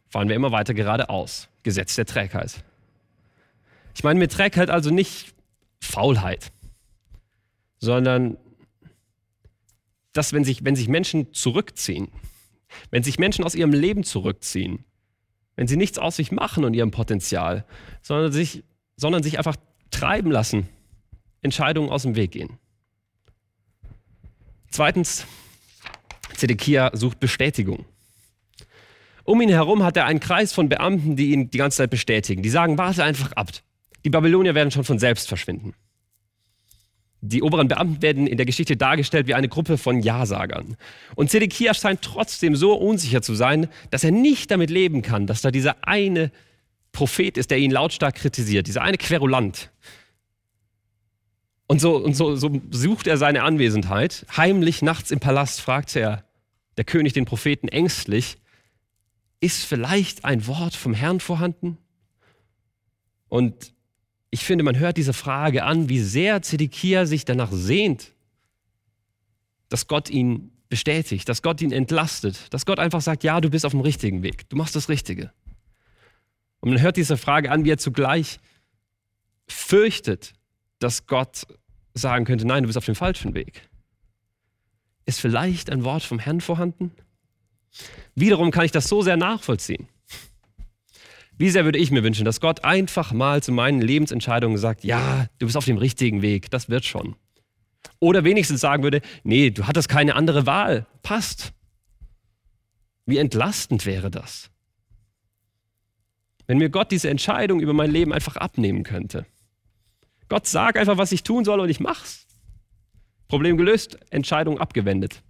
fahren 0.10 0.30
wir 0.30 0.36
immer 0.36 0.52
weiter 0.52 0.74
geradeaus. 0.74 1.48
Gesetz 1.62 1.94
der 1.94 2.08
Trägheit. 2.08 2.64
Ich 3.94 4.04
meine 4.04 4.20
mit 4.20 4.32
Trägheit 4.32 4.72
also 4.72 4.90
nicht 4.90 5.36
Faulheit, 5.80 6.52
sondern 7.78 8.38
dass 10.14 10.34
wenn 10.34 10.44
sich, 10.44 10.64
wenn 10.64 10.76
sich 10.76 10.88
Menschen 10.88 11.34
zurückziehen, 11.34 12.10
wenn 12.92 13.04
sich 13.04 13.20
Menschen 13.20 13.44
aus 13.44 13.56
ihrem 13.56 13.74
Leben 13.74 14.04
zurückziehen, 14.04 14.86
wenn 15.56 15.68
sie 15.68 15.78
nichts 15.78 16.00
aus 16.00 16.16
sich 16.16 16.32
machen 16.32 16.64
und 16.64 16.74
ihrem 16.74 16.92
Potenzial, 16.92 17.66
sondern 18.02 18.32
sich, 18.32 18.64
sondern 18.96 19.24
sich 19.24 19.38
einfach 19.38 19.56
treiben 19.92 20.32
lassen, 20.32 20.70
Entscheidungen 21.42 21.90
aus 21.90 22.04
dem 22.04 22.16
Weg 22.16 22.32
gehen. 22.32 22.58
Zweitens, 24.72 25.28
Zedekia 26.36 26.92
sucht 26.94 27.20
Bestätigung. 27.20 27.86
Um 29.24 29.40
ihn 29.42 29.50
herum 29.50 29.84
hat 29.84 29.96
er 29.96 30.06
einen 30.06 30.20
Kreis 30.20 30.52
von 30.52 30.68
Beamten, 30.68 31.16
die 31.16 31.32
ihn 31.32 31.50
die 31.50 31.58
ganze 31.58 31.78
Zeit 31.78 31.90
bestätigen. 31.90 32.42
Die 32.42 32.50
sagen, 32.50 32.78
warte 32.78 33.04
einfach 33.04 33.32
ab. 33.34 33.52
Die 34.04 34.10
Babylonier 34.10 34.56
werden 34.56 34.72
schon 34.72 34.84
von 34.84 35.00
selbst 35.00 35.28
verschwinden. 35.28 35.76
Die 37.26 37.42
oberen 37.42 37.70
Beamten 37.70 38.02
werden 38.02 38.28
in 38.28 38.36
der 38.36 38.46
Geschichte 38.46 38.76
dargestellt 38.76 39.28
wie 39.28 39.34
eine 39.34 39.48
Gruppe 39.48 39.78
von 39.78 40.02
Ja-Sagern. 40.02 40.76
Und 41.16 41.30
Zedekia 41.30 41.74
scheint 41.74 42.02
trotzdem 42.02 42.54
so 42.54 42.74
unsicher 42.74 43.22
zu 43.22 43.34
sein, 43.34 43.70
dass 43.92 44.04
er 44.04 44.12
nicht 44.12 44.52
damit 44.52 44.70
leben 44.70 45.02
kann, 45.02 45.26
dass 45.26 45.42
da 45.42 45.50
dieser 45.50 45.88
eine 45.88 46.32
Prophet 46.92 47.38
ist, 47.38 47.50
der 47.50 47.60
ihn 47.60 47.72
lautstark 47.72 48.16
kritisiert, 48.16 48.68
dieser 48.68 48.82
eine 48.82 48.98
Querulant. 48.98 49.72
Und 51.66 51.80
so, 51.80 51.96
und 51.96 52.14
so, 52.14 52.36
so 52.36 52.62
sucht 52.72 53.08
er 53.08 53.16
seine 53.16 53.44
Anwesenheit. 53.44 54.26
Heimlich 54.36 54.82
nachts 54.82 55.10
im 55.10 55.22
Palast 55.22 55.62
fragt 55.62 55.96
er 55.96 56.26
der 56.76 56.84
König 56.84 57.14
den 57.14 57.24
Propheten 57.24 57.70
ängstlich, 57.70 58.38
ist 59.40 59.64
vielleicht 59.64 60.26
ein 60.26 60.46
Wort 60.48 60.76
vom 60.76 60.94
Herrn 60.94 61.22
vorhanden? 61.22 61.78
Und 63.30 63.73
ich 64.34 64.46
finde, 64.46 64.64
man 64.64 64.80
hört 64.80 64.98
diese 64.98 65.14
Frage 65.14 65.64
an, 65.64 65.90
wie 65.90 66.00
sehr 66.00 66.42
Zedekia 66.42 67.06
sich 67.06 67.24
danach 67.24 67.52
sehnt, 67.52 68.14
dass 69.70 69.86
Gott 69.86 70.10
ihn 70.10 70.50
bestätigt, 70.70 71.30
dass 71.30 71.44
Gott 71.44 71.62
ihn 71.62 71.72
entlastet, 71.72 72.52
dass 72.52 72.66
Gott 72.66 72.80
einfach 72.80 73.02
sagt, 73.02 73.24
ja, 73.24 73.40
du 73.42 73.52
bist 73.52 73.64
auf 73.64 73.74
dem 73.74 73.82
richtigen 73.82 74.24
Weg, 74.24 74.50
du 74.50 74.56
machst 74.56 74.76
das 74.76 74.90
Richtige. 74.90 75.32
Und 76.62 76.72
man 76.72 76.82
hört 76.82 76.98
diese 76.98 77.16
Frage 77.16 77.52
an, 77.52 77.64
wie 77.64 77.70
er 77.70 77.78
zugleich 77.78 78.40
fürchtet, 79.48 80.34
dass 80.80 81.06
Gott 81.06 81.46
sagen 81.94 82.26
könnte, 82.26 82.48
nein, 82.48 82.64
du 82.64 82.68
bist 82.68 82.78
auf 82.78 82.86
dem 82.86 82.96
falschen 82.96 83.36
Weg. 83.36 83.70
Ist 85.06 85.22
vielleicht 85.22 85.70
ein 85.70 85.84
Wort 85.84 86.02
vom 86.02 86.18
Herrn 86.18 86.42
vorhanden? 86.42 86.92
Wiederum 88.16 88.50
kann 88.50 88.66
ich 88.66 88.72
das 88.72 88.88
so 88.88 89.04
sehr 89.04 89.16
nachvollziehen. 89.16 89.88
Wie 91.44 91.50
sehr 91.50 91.66
würde 91.66 91.78
ich 91.78 91.92
mir 91.92 92.06
wünschen, 92.06 92.24
dass 92.24 92.40
Gott 92.40 92.64
einfach 92.64 93.12
mal 93.12 93.44
zu 93.44 93.52
meinen 93.52 93.82
Lebensentscheidungen 93.82 94.58
sagt, 94.58 94.86
ja, 94.86 95.28
du 95.40 95.46
bist 95.46 95.58
auf 95.58 95.66
dem 95.66 95.76
richtigen 95.76 96.22
Weg, 96.22 96.50
das 96.52 96.70
wird 96.70 96.86
schon. 96.86 97.18
Oder 98.00 98.24
wenigstens 98.24 98.62
sagen 98.62 98.82
würde, 98.82 99.02
nee, 99.26 99.50
du 99.50 99.68
hattest 99.68 99.90
keine 99.90 100.16
andere 100.16 100.46
Wahl, 100.46 100.88
passt. 101.02 101.52
Wie 103.06 103.18
entlastend 103.18 103.86
wäre 103.86 104.10
das? 104.10 104.52
Wenn 106.48 106.60
mir 106.60 106.70
Gott 106.70 106.92
diese 106.92 107.10
Entscheidung 107.10 107.60
über 107.60 107.74
mein 107.74 107.92
Leben 107.92 108.14
einfach 108.14 108.38
abnehmen 108.38 108.84
könnte. 108.84 109.26
Gott 110.30 110.48
sagt 110.48 110.78
einfach, 110.78 110.98
was 110.98 111.12
ich 111.12 111.24
tun 111.24 111.44
soll 111.44 111.60
und 111.60 111.68
ich 111.68 111.82
mach's. 111.82 112.26
Problem 113.28 113.58
gelöst, 113.58 113.98
Entscheidung 114.12 114.60
abgewendet. 114.60 115.22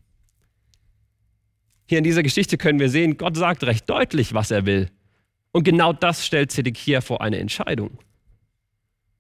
Hier 1.88 1.98
in 1.98 2.04
dieser 2.04 2.22
Geschichte 2.22 2.60
können 2.60 2.80
wir 2.80 2.92
sehen, 2.92 3.18
Gott 3.18 3.36
sagt 3.36 3.64
recht 3.64 3.90
deutlich, 3.90 4.36
was 4.36 4.52
er 4.52 4.68
will. 4.68 4.92
Und 5.54 5.64
genau 5.64 5.94
das 5.94 6.26
stellt 6.26 6.52
Zedekia 6.52 7.00
vor 7.00 7.22
eine 7.22 7.38
Entscheidung. 7.38 8.00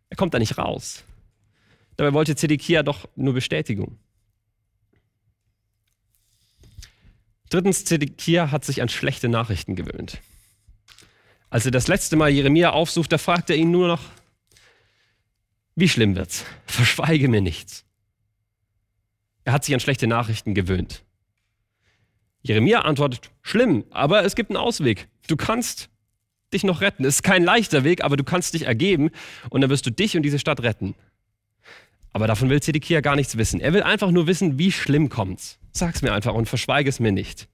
Er 0.09 0.17
kommt 0.17 0.33
da 0.33 0.39
nicht 0.39 0.57
raus. 0.57 1.03
Dabei 1.95 2.13
wollte 2.13 2.35
Zedekia 2.35 2.81
doch 2.81 3.07
nur 3.15 3.33
Bestätigung. 3.33 3.99
Drittens, 7.49 7.85
Zedekia 7.85 8.49
hat 8.49 8.65
sich 8.65 8.81
an 8.81 8.89
schlechte 8.89 9.29
Nachrichten 9.29 9.75
gewöhnt. 9.75 10.19
Als 11.51 11.65
er 11.65 11.71
das 11.71 11.87
letzte 11.87 12.15
Mal 12.15 12.31
Jeremia 12.31 12.71
aufsucht, 12.71 13.11
da 13.11 13.19
fragt 13.19 13.51
er 13.51 13.55
ihn 13.55 13.69
nur 13.69 13.87
noch, 13.87 14.01
wie 15.75 15.87
schlimm 15.87 16.15
wird's? 16.15 16.45
Verschweige 16.65 17.27
mir 17.27 17.41
nichts. 17.41 17.85
Er 19.43 19.53
hat 19.53 19.65
sich 19.65 19.75
an 19.75 19.79
schlechte 19.79 20.07
Nachrichten 20.07 20.55
gewöhnt. 20.55 21.03
Jeremia 22.41 22.81
antwortet, 22.81 23.29
schlimm, 23.43 23.85
aber 23.91 24.25
es 24.25 24.33
gibt 24.33 24.49
einen 24.49 24.57
Ausweg. 24.57 25.07
Du 25.27 25.37
kannst 25.37 25.89
dich 26.53 26.63
noch 26.63 26.81
retten. 26.81 27.05
Es 27.05 27.15
ist 27.15 27.23
kein 27.23 27.43
leichter 27.43 27.83
Weg, 27.83 28.03
aber 28.03 28.17
du 28.17 28.23
kannst 28.23 28.53
dich 28.53 28.65
ergeben 28.65 29.11
und 29.49 29.61
dann 29.61 29.69
wirst 29.69 29.85
du 29.85 29.91
dich 29.91 30.15
und 30.15 30.23
diese 30.23 30.39
Stadt 30.39 30.63
retten. 30.63 30.95
Aber 32.11 32.27
davon 32.27 32.49
will 32.49 32.61
Zedekia 32.61 33.01
gar 33.01 33.15
nichts 33.15 33.37
wissen. 33.37 33.59
Er 33.59 33.73
will 33.73 33.83
einfach 33.83 34.11
nur 34.11 34.27
wissen, 34.27 34.59
wie 34.59 34.71
schlimm 34.71 35.09
kommt's. 35.09 35.57
Sag's 35.71 36.01
mir 36.01 36.13
einfach 36.13 36.33
und 36.33 36.47
verschweige 36.47 36.89
es 36.89 36.99
mir 36.99 37.11
nicht. 37.11 37.47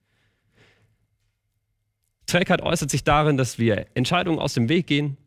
Trägheit 2.25 2.61
äußert 2.61 2.91
sich 2.91 3.03
darin, 3.03 3.37
dass 3.37 3.57
wir 3.57 3.87
Entscheidungen 3.95 4.39
aus 4.39 4.53
dem 4.53 4.69
Weg 4.69 4.85
gehen, 4.85 5.17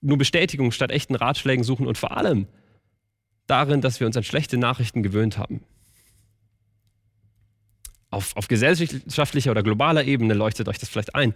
nur 0.00 0.18
Bestätigung 0.18 0.72
statt 0.72 0.90
echten 0.90 1.14
Ratschlägen 1.14 1.64
suchen 1.64 1.86
und 1.86 1.98
vor 1.98 2.16
allem 2.16 2.46
darin, 3.46 3.80
dass 3.80 3.98
wir 3.98 4.06
uns 4.06 4.16
an 4.16 4.24
schlechte 4.24 4.58
Nachrichten 4.58 5.02
gewöhnt 5.02 5.38
haben 5.38 5.62
auf, 8.16 8.36
auf 8.36 8.48
gesellschaftlicher 8.48 9.50
oder 9.50 9.62
globaler 9.62 10.04
Ebene 10.04 10.34
leuchtet 10.34 10.68
euch 10.68 10.78
das 10.78 10.88
vielleicht 10.88 11.14
ein. 11.14 11.34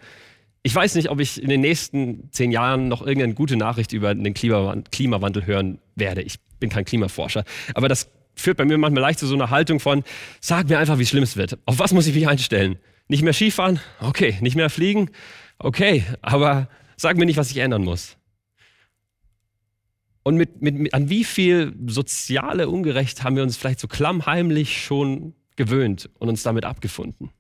Ich 0.63 0.75
weiß 0.75 0.95
nicht, 0.97 1.09
ob 1.09 1.21
ich 1.21 1.43
in 1.43 1.49
den 1.49 1.63
nächsten 1.63 2.31
zehn 2.33 2.53
Jahren 2.53 2.89
noch 2.89 3.01
irgendeine 3.01 3.35
gute 3.35 3.57
Nachricht 3.57 3.93
über 3.93 4.15
den 4.15 4.35
Klimawandel 4.35 5.47
hören 5.47 5.79
werde. 5.95 6.23
Ich 6.23 6.37
bin 6.59 6.69
kein 6.69 6.85
Klimaforscher. 6.85 7.45
Aber 7.75 7.89
das 7.89 8.11
führt 8.35 8.59
bei 8.59 8.65
mir 8.65 8.77
manchmal 8.77 9.03
leicht 9.03 9.19
zu 9.19 9.27
so 9.27 9.35
einer 9.35 9.51
Haltung 9.51 9.81
von, 9.81 10.05
sag 10.41 10.69
mir 10.69 10.79
einfach, 10.79 10.99
wie 10.99 11.07
schlimm 11.07 11.23
es 11.23 11.37
wird. 11.37 11.59
Auf 11.65 11.79
was 11.79 11.93
muss 11.93 12.07
ich 12.07 12.15
mich 12.15 12.29
einstellen? 12.29 12.79
Nicht 13.09 13.23
mehr 13.23 13.33
Skifahren? 13.33 13.81
Okay. 14.01 14.37
Nicht 14.41 14.57
mehr 14.57 14.71
fliegen? 14.71 15.11
Okay. 15.59 16.05
Aber 16.21 16.69
sag 16.97 17.17
mir 17.17 17.27
nicht, 17.27 17.39
was 17.39 17.51
ich 17.51 17.57
ändern 17.57 17.83
muss. 17.83 18.17
Und 20.23 20.37
mit, 20.37 20.61
mit, 20.61 20.75
mit, 20.75 20.95
an 20.95 21.09
wie 21.09 21.25
viel 21.25 21.75
soziale 21.87 22.69
Ungerecht 22.69 23.25
haben 23.25 23.37
wir 23.37 23.43
uns 23.43 23.57
vielleicht 23.57 23.81
so 23.81 23.89
klammheimlich 23.89 24.85
schon 24.85 25.35
gewöhnt 25.57 26.11
und 26.19 26.29
uns 26.29 26.43
damit 26.43 26.67
abgefunden. 26.67 27.31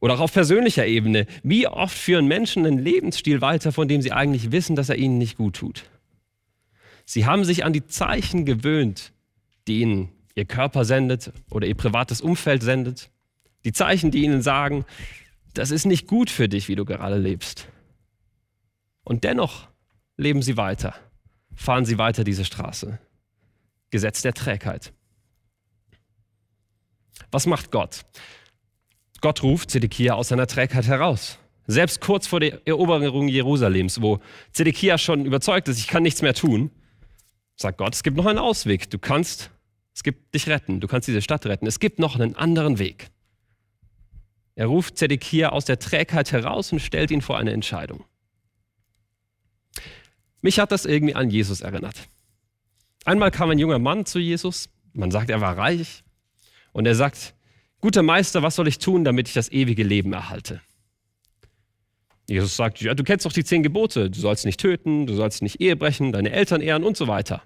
Oder 0.00 0.14
auch 0.14 0.20
auf 0.20 0.32
persönlicher 0.32 0.86
Ebene. 0.86 1.26
Wie 1.42 1.68
oft 1.68 1.96
führen 1.96 2.26
Menschen 2.26 2.66
einen 2.66 2.78
Lebensstil 2.78 3.40
weiter, 3.40 3.70
von 3.70 3.86
dem 3.86 4.00
sie 4.00 4.12
eigentlich 4.12 4.50
wissen, 4.50 4.74
dass 4.74 4.88
er 4.88 4.96
ihnen 4.96 5.18
nicht 5.18 5.36
gut 5.36 5.56
tut? 5.56 5.84
Sie 7.04 7.26
haben 7.26 7.44
sich 7.44 7.64
an 7.64 7.72
die 7.72 7.86
Zeichen 7.86 8.46
gewöhnt, 8.46 9.12
die 9.68 9.80
ihnen 9.80 10.08
ihr 10.34 10.46
Körper 10.46 10.84
sendet 10.84 11.32
oder 11.50 11.66
ihr 11.66 11.74
privates 11.74 12.20
Umfeld 12.20 12.62
sendet. 12.62 13.10
Die 13.64 13.72
Zeichen, 13.72 14.10
die 14.10 14.22
ihnen 14.22 14.42
sagen, 14.42 14.86
das 15.52 15.70
ist 15.70 15.84
nicht 15.84 16.06
gut 16.06 16.30
für 16.30 16.48
dich, 16.48 16.68
wie 16.68 16.76
du 16.76 16.84
gerade 16.84 17.18
lebst. 17.18 17.68
Und 19.04 19.24
dennoch 19.24 19.68
leben 20.16 20.40
sie 20.40 20.56
weiter, 20.56 20.94
fahren 21.54 21.84
sie 21.84 21.98
weiter 21.98 22.24
diese 22.24 22.44
Straße. 22.44 22.98
Gesetz 23.90 24.22
der 24.22 24.34
Trägheit. 24.34 24.92
Was 27.30 27.46
macht 27.46 27.70
Gott? 27.70 28.04
Gott 29.20 29.42
ruft 29.42 29.70
Zedekia 29.70 30.14
aus 30.14 30.28
seiner 30.28 30.46
Trägheit 30.46 30.86
heraus. 30.86 31.38
Selbst 31.66 32.00
kurz 32.00 32.26
vor 32.26 32.40
der 32.40 32.66
Eroberung 32.66 33.28
Jerusalems, 33.28 34.00
wo 34.00 34.20
Zedekia 34.52 34.98
schon 34.98 35.24
überzeugt 35.24 35.68
ist, 35.68 35.78
ich 35.78 35.86
kann 35.86 36.02
nichts 36.02 36.22
mehr 36.22 36.34
tun, 36.34 36.70
sagt 37.54 37.78
Gott, 37.78 37.94
es 37.94 38.02
gibt 38.02 38.16
noch 38.16 38.26
einen 38.26 38.38
Ausweg. 38.38 38.90
Du 38.90 38.98
kannst, 38.98 39.50
es 39.94 40.02
gibt 40.02 40.34
dich 40.34 40.48
retten, 40.48 40.80
du 40.80 40.88
kannst 40.88 41.06
diese 41.06 41.22
Stadt 41.22 41.46
retten. 41.46 41.66
Es 41.66 41.78
gibt 41.78 41.98
noch 41.98 42.16
einen 42.16 42.34
anderen 42.34 42.78
Weg. 42.78 43.10
Er 44.54 44.66
ruft 44.66 44.98
Zedekia 44.98 45.50
aus 45.50 45.64
der 45.64 45.78
Trägheit 45.78 46.32
heraus 46.32 46.72
und 46.72 46.80
stellt 46.80 47.10
ihn 47.10 47.22
vor 47.22 47.38
eine 47.38 47.52
Entscheidung. 47.52 48.04
Mich 50.42 50.58
hat 50.58 50.72
das 50.72 50.86
irgendwie 50.86 51.14
an 51.14 51.30
Jesus 51.30 51.60
erinnert. 51.60 52.08
Einmal 53.04 53.30
kam 53.30 53.50
ein 53.50 53.58
junger 53.58 53.78
Mann 53.78 54.06
zu 54.06 54.18
Jesus, 54.18 54.68
man 54.92 55.10
sagt, 55.10 55.30
er 55.30 55.40
war 55.40 55.56
reich, 55.56 56.02
und 56.72 56.86
er 56.86 56.94
sagt, 56.94 57.34
guter 57.80 58.02
Meister, 58.02 58.42
was 58.42 58.56
soll 58.56 58.68
ich 58.68 58.78
tun, 58.78 59.04
damit 59.04 59.28
ich 59.28 59.34
das 59.34 59.50
ewige 59.50 59.82
Leben 59.82 60.12
erhalte? 60.12 60.60
Jesus 62.28 62.56
sagt, 62.56 62.80
ja, 62.80 62.94
du 62.94 63.02
kennst 63.02 63.26
doch 63.26 63.32
die 63.32 63.44
zehn 63.44 63.62
Gebote. 63.62 64.08
Du 64.08 64.20
sollst 64.20 64.44
nicht 64.44 64.60
töten, 64.60 65.06
du 65.06 65.14
sollst 65.14 65.42
nicht 65.42 65.60
Ehe 65.60 65.74
brechen, 65.74 66.12
deine 66.12 66.30
Eltern 66.30 66.60
ehren 66.60 66.84
und 66.84 66.96
so 66.96 67.08
weiter. 67.08 67.42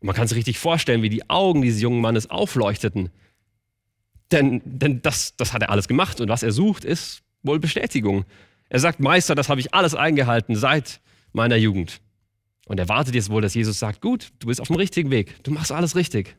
Und 0.00 0.06
man 0.06 0.14
kann 0.14 0.28
sich 0.28 0.38
richtig 0.38 0.58
vorstellen, 0.58 1.02
wie 1.02 1.08
die 1.08 1.28
Augen 1.28 1.62
dieses 1.62 1.82
jungen 1.82 2.00
Mannes 2.00 2.30
aufleuchteten. 2.30 3.10
Denn, 4.30 4.62
denn 4.64 5.02
das, 5.02 5.36
das 5.36 5.52
hat 5.52 5.62
er 5.62 5.70
alles 5.70 5.88
gemacht 5.88 6.20
und 6.20 6.28
was 6.28 6.42
er 6.42 6.52
sucht, 6.52 6.84
ist 6.84 7.22
wohl 7.42 7.58
Bestätigung. 7.58 8.24
Er 8.68 8.78
sagt, 8.78 9.00
Meister, 9.00 9.34
das 9.34 9.48
habe 9.48 9.60
ich 9.60 9.74
alles 9.74 9.94
eingehalten 9.94 10.54
seit 10.54 11.00
meiner 11.32 11.56
Jugend. 11.56 12.00
Und 12.66 12.78
er 12.78 12.88
wartet 12.88 13.14
jetzt 13.14 13.28
wohl, 13.28 13.42
dass 13.42 13.54
Jesus 13.54 13.78
sagt, 13.78 14.00
gut, 14.00 14.32
du 14.38 14.46
bist 14.46 14.60
auf 14.60 14.68
dem 14.68 14.76
richtigen 14.76 15.10
Weg, 15.10 15.42
du 15.42 15.50
machst 15.50 15.72
alles 15.72 15.96
richtig. 15.96 16.36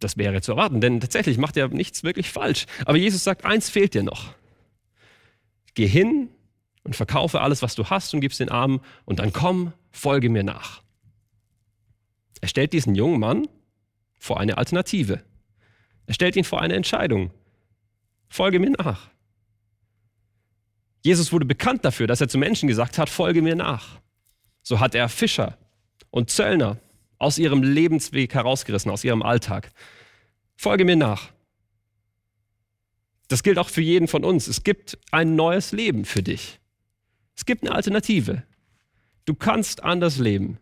Das 0.00 0.16
wäre 0.16 0.40
zu 0.42 0.52
erwarten, 0.52 0.80
denn 0.80 1.00
tatsächlich 1.00 1.38
macht 1.38 1.56
er 1.56 1.68
nichts 1.68 2.04
wirklich 2.04 2.30
falsch. 2.30 2.66
Aber 2.84 2.98
Jesus 2.98 3.24
sagt, 3.24 3.44
eins 3.44 3.70
fehlt 3.70 3.94
dir 3.94 4.02
noch. 4.02 4.34
Geh 5.74 5.86
hin 5.86 6.28
und 6.84 6.96
verkaufe 6.96 7.40
alles, 7.40 7.62
was 7.62 7.74
du 7.74 7.86
hast 7.86 8.14
und 8.14 8.20
gibst 8.20 8.40
den 8.40 8.50
Armen 8.50 8.80
und 9.04 9.18
dann 9.18 9.32
komm, 9.32 9.72
folge 9.90 10.28
mir 10.28 10.44
nach. 10.44 10.82
Er 12.40 12.48
stellt 12.48 12.72
diesen 12.72 12.94
jungen 12.94 13.18
Mann 13.18 13.48
vor 14.18 14.38
eine 14.38 14.58
Alternative. 14.58 15.22
Er 16.06 16.14
stellt 16.14 16.36
ihn 16.36 16.44
vor 16.44 16.60
eine 16.60 16.74
Entscheidung. 16.74 17.30
Folge 18.28 18.58
mir 18.58 18.70
nach. 18.70 19.10
Jesus 21.02 21.32
wurde 21.32 21.44
bekannt 21.44 21.84
dafür, 21.84 22.06
dass 22.06 22.20
er 22.20 22.28
zu 22.28 22.38
Menschen 22.38 22.68
gesagt 22.68 22.98
hat, 22.98 23.08
folge 23.08 23.42
mir 23.42 23.54
nach. 23.54 24.00
So 24.62 24.80
hat 24.80 24.94
er 24.94 25.08
Fischer 25.08 25.56
und 26.10 26.30
Zöllner 26.30 26.78
aus 27.18 27.38
ihrem 27.38 27.62
Lebensweg 27.62 28.34
herausgerissen, 28.34 28.90
aus 28.90 29.04
ihrem 29.04 29.22
Alltag. 29.22 29.70
Folge 30.56 30.84
mir 30.84 30.96
nach. 30.96 31.30
Das 33.28 33.42
gilt 33.42 33.58
auch 33.58 33.68
für 33.68 33.82
jeden 33.82 34.08
von 34.08 34.24
uns. 34.24 34.46
Es 34.46 34.62
gibt 34.62 34.98
ein 35.10 35.34
neues 35.34 35.72
Leben 35.72 36.04
für 36.04 36.22
dich. 36.22 36.60
Es 37.34 37.44
gibt 37.44 37.64
eine 37.64 37.74
Alternative. 37.74 38.42
Du 39.24 39.34
kannst 39.34 39.82
anders 39.82 40.18
leben. 40.18 40.58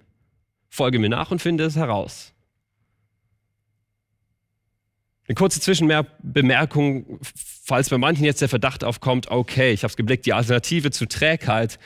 Folge 0.69 0.99
mir 0.99 1.11
nach 1.11 1.31
und 1.31 1.41
finde 1.41 1.65
es 1.65 1.77
heraus. 1.77 2.33
Eine 5.27 5.37
kurze 5.37 5.61
Zwischenbemerkung, 5.61 7.19
falls 7.23 7.89
bei 7.89 7.97
manchen 7.97 8.25
jetzt 8.25 8.43
der 8.43 8.49
Verdacht 8.49 8.85
aufkommt, 8.85 9.31
okay, 9.31 9.73
ich 9.73 9.83
habe 9.83 9.91
es 9.91 9.97
geblickt, 9.97 10.27
die 10.27 10.35
Alternative 10.35 10.91
zu 10.91 11.07
Trägheit 11.07 11.79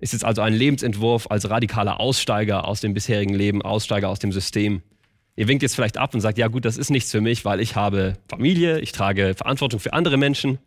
ist 0.00 0.12
jetzt 0.12 0.24
also 0.24 0.42
ein 0.42 0.54
Lebensentwurf 0.54 1.26
als 1.30 1.50
radikaler 1.50 2.00
Aussteiger 2.00 2.66
aus 2.66 2.80
dem 2.80 2.94
bisherigen 2.94 3.34
Leben, 3.34 3.62
Aussteiger 3.62 4.08
aus 4.08 4.18
dem 4.18 4.32
System. 4.32 4.82
Ihr 5.36 5.48
winkt 5.48 5.62
jetzt 5.62 5.74
vielleicht 5.74 5.98
ab 5.98 6.14
und 6.14 6.20
sagt, 6.20 6.38
ja 6.38 6.48
gut, 6.48 6.64
das 6.64 6.76
ist 6.76 6.90
nichts 6.90 7.10
für 7.10 7.20
mich, 7.20 7.44
weil 7.44 7.60
ich 7.60 7.76
habe 7.76 8.14
Familie, 8.28 8.80
ich 8.80 8.92
trage 8.92 9.34
Verantwortung 9.34 9.80
für 9.80 9.92
andere 9.92 10.16
Menschen. 10.16 10.58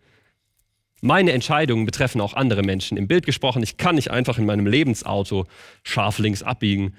Meine 1.02 1.32
Entscheidungen 1.32 1.86
betreffen 1.86 2.22
auch 2.22 2.36
andere 2.36 2.62
Menschen. 2.62 2.98
Im 2.98 3.08
Bild 3.08 3.26
gesprochen, 3.26 3.64
ich 3.64 3.78
kann 3.78 3.96
nicht 3.96 4.12
einfach 4.12 4.38
in 4.38 4.46
meinem 4.46 4.68
Lebensauto 4.68 5.46
scharf 5.84 6.20
links 6.20 6.44
abbiegen, 6.44 6.96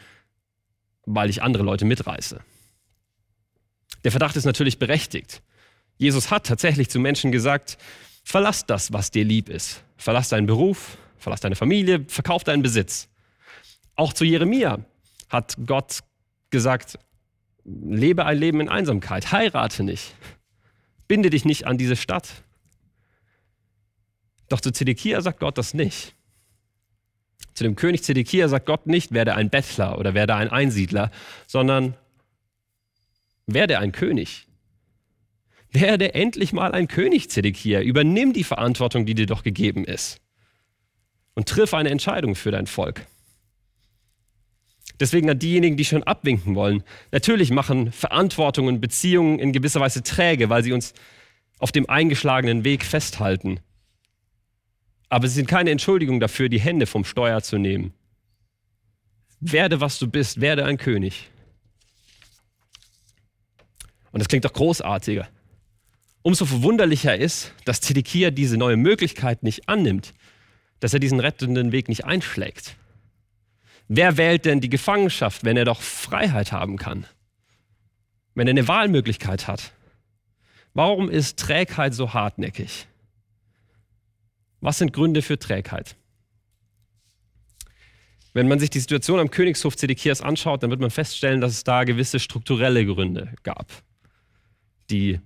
weil 1.06 1.30
ich 1.30 1.42
andere 1.42 1.62
Leute 1.62 1.84
mitreiße. 1.84 2.40
Der 4.04 4.10
Verdacht 4.10 4.36
ist 4.36 4.44
natürlich 4.44 4.78
berechtigt. 4.78 5.42
Jesus 5.98 6.30
hat 6.30 6.46
tatsächlich 6.46 6.90
zu 6.90 6.98
Menschen 6.98 7.30
gesagt, 7.30 7.78
verlass 8.24 8.66
das, 8.66 8.92
was 8.92 9.10
dir 9.10 9.24
lieb 9.24 9.48
ist. 9.48 9.84
Verlass 9.96 10.28
deinen 10.28 10.46
Beruf, 10.46 10.98
verlass 11.22 11.40
deine 11.40 11.56
Familie, 11.56 12.04
verkauf 12.08 12.44
deinen 12.44 12.62
Besitz. 12.62 13.08
Auch 13.94 14.12
zu 14.12 14.24
Jeremia 14.24 14.84
hat 15.28 15.56
Gott 15.66 16.00
gesagt, 16.50 16.98
lebe 17.64 18.26
ein 18.26 18.38
Leben 18.38 18.60
in 18.60 18.68
Einsamkeit, 18.68 19.32
heirate 19.32 19.82
nicht, 19.82 20.14
binde 21.08 21.30
dich 21.30 21.44
nicht 21.44 21.66
an 21.66 21.78
diese 21.78 21.96
Stadt. 21.96 22.42
Doch 24.48 24.60
zu 24.60 24.72
Zedekia 24.72 25.20
sagt 25.20 25.40
Gott 25.40 25.56
das 25.56 25.74
nicht. 25.74 26.14
Zu 27.54 27.64
dem 27.64 27.76
König 27.76 28.02
Zedekia 28.02 28.48
sagt 28.48 28.66
Gott 28.66 28.86
nicht, 28.86 29.12
werde 29.12 29.34
ein 29.34 29.50
Bettler 29.50 29.98
oder 29.98 30.14
werde 30.14 30.34
ein 30.34 30.48
Einsiedler, 30.48 31.10
sondern 31.46 31.94
werde 33.46 33.78
ein 33.78 33.92
König. 33.92 34.46
Werde 35.70 36.14
endlich 36.14 36.52
mal 36.52 36.72
ein 36.72 36.88
König, 36.88 37.30
Zedekia. 37.30 37.80
Übernimm 37.80 38.32
die 38.32 38.44
Verantwortung, 38.44 39.06
die 39.06 39.14
dir 39.14 39.26
doch 39.26 39.42
gegeben 39.42 39.84
ist. 39.84 40.21
Und 41.34 41.48
triff 41.48 41.74
eine 41.74 41.90
Entscheidung 41.90 42.34
für 42.34 42.50
dein 42.50 42.66
Volk. 42.66 43.06
Deswegen 45.00 45.30
an 45.30 45.38
diejenigen, 45.38 45.76
die 45.76 45.84
schon 45.84 46.02
abwinken 46.02 46.54
wollen. 46.54 46.84
Natürlich 47.10 47.50
machen 47.50 47.90
Verantwortungen, 47.90 48.80
Beziehungen 48.80 49.38
in 49.38 49.52
gewisser 49.52 49.80
Weise 49.80 50.02
träge, 50.02 50.48
weil 50.48 50.62
sie 50.62 50.72
uns 50.72 50.94
auf 51.58 51.72
dem 51.72 51.88
eingeschlagenen 51.88 52.64
Weg 52.64 52.84
festhalten. 52.84 53.60
Aber 55.08 55.28
sie 55.28 55.34
sind 55.34 55.48
keine 55.48 55.70
Entschuldigung 55.70 56.20
dafür, 56.20 56.48
die 56.48 56.60
Hände 56.60 56.86
vom 56.86 57.04
Steuer 57.04 57.42
zu 57.42 57.58
nehmen. 57.58 57.92
Werde, 59.40 59.80
was 59.80 59.98
du 59.98 60.06
bist, 60.06 60.40
werde 60.40 60.64
ein 60.64 60.78
König. 60.78 61.30
Und 64.12 64.20
das 64.20 64.28
klingt 64.28 64.44
doch 64.44 64.52
großartiger. 64.52 65.28
Umso 66.22 66.44
verwunderlicher 66.44 67.16
ist, 67.16 67.52
dass 67.64 67.80
Zedekia 67.80 68.30
diese 68.30 68.56
neue 68.56 68.76
Möglichkeit 68.76 69.42
nicht 69.42 69.68
annimmt, 69.68 70.14
dass 70.82 70.92
er 70.92 70.98
diesen 70.98 71.20
rettenden 71.20 71.70
Weg 71.70 71.88
nicht 71.88 72.04
einschlägt. 72.04 72.74
Wer 73.86 74.16
wählt 74.16 74.44
denn 74.44 74.60
die 74.60 74.68
Gefangenschaft, 74.68 75.44
wenn 75.44 75.56
er 75.56 75.64
doch 75.64 75.80
Freiheit 75.80 76.50
haben 76.50 76.76
kann? 76.76 77.06
Wenn 78.34 78.48
er 78.48 78.52
eine 78.52 78.66
Wahlmöglichkeit 78.66 79.46
hat? 79.46 79.72
Warum 80.74 81.08
ist 81.08 81.38
Trägheit 81.38 81.94
so 81.94 82.14
hartnäckig? 82.14 82.88
Was 84.60 84.78
sind 84.78 84.92
Gründe 84.92 85.22
für 85.22 85.38
Trägheit? 85.38 85.94
Wenn 88.32 88.48
man 88.48 88.58
sich 88.58 88.70
die 88.70 88.80
Situation 88.80 89.20
am 89.20 89.30
Königshof 89.30 89.76
Zedekias 89.76 90.20
anschaut, 90.20 90.62
dann 90.62 90.70
wird 90.70 90.80
man 90.80 90.90
feststellen, 90.90 91.40
dass 91.40 91.52
es 91.52 91.64
da 91.64 91.84
gewisse 91.84 92.18
strukturelle 92.18 92.84
Gründe 92.84 93.32
gab 93.44 93.70
die 94.92 95.20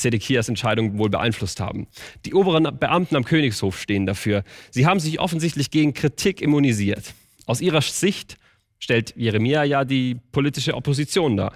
Zedekias 0.00 0.48
Entscheidung 0.48 0.98
wohl 0.98 1.10
beeinflusst 1.10 1.60
haben. 1.60 1.86
Die 2.24 2.34
oberen 2.34 2.78
Beamten 2.78 3.16
am 3.16 3.24
Königshof 3.24 3.80
stehen 3.80 4.06
dafür. 4.06 4.44
Sie 4.70 4.86
haben 4.86 5.00
sich 5.00 5.20
offensichtlich 5.20 5.70
gegen 5.70 5.94
Kritik 5.94 6.40
immunisiert. 6.40 7.14
Aus 7.46 7.60
ihrer 7.60 7.82
Sicht 7.82 8.36
stellt 8.78 9.14
Jeremia 9.16 9.64
ja 9.64 9.84
die 9.84 10.16
politische 10.32 10.74
Opposition 10.74 11.36
dar. 11.36 11.54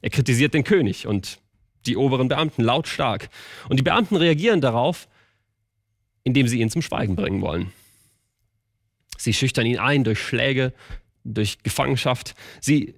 Er 0.00 0.10
kritisiert 0.10 0.54
den 0.54 0.64
König 0.64 1.06
und 1.06 1.38
die 1.86 1.96
oberen 1.96 2.28
Beamten 2.28 2.62
lautstark. 2.62 3.28
Und 3.68 3.78
die 3.78 3.82
Beamten 3.82 4.16
reagieren 4.16 4.60
darauf, 4.60 5.08
indem 6.22 6.48
sie 6.48 6.60
ihn 6.60 6.70
zum 6.70 6.82
Schweigen 6.82 7.16
bringen 7.16 7.40
wollen. 7.42 7.72
Sie 9.18 9.32
schüchtern 9.32 9.66
ihn 9.66 9.78
ein 9.78 10.04
durch 10.04 10.18
Schläge, 10.18 10.72
durch 11.24 11.62
Gefangenschaft. 11.62 12.34
Sie 12.60 12.94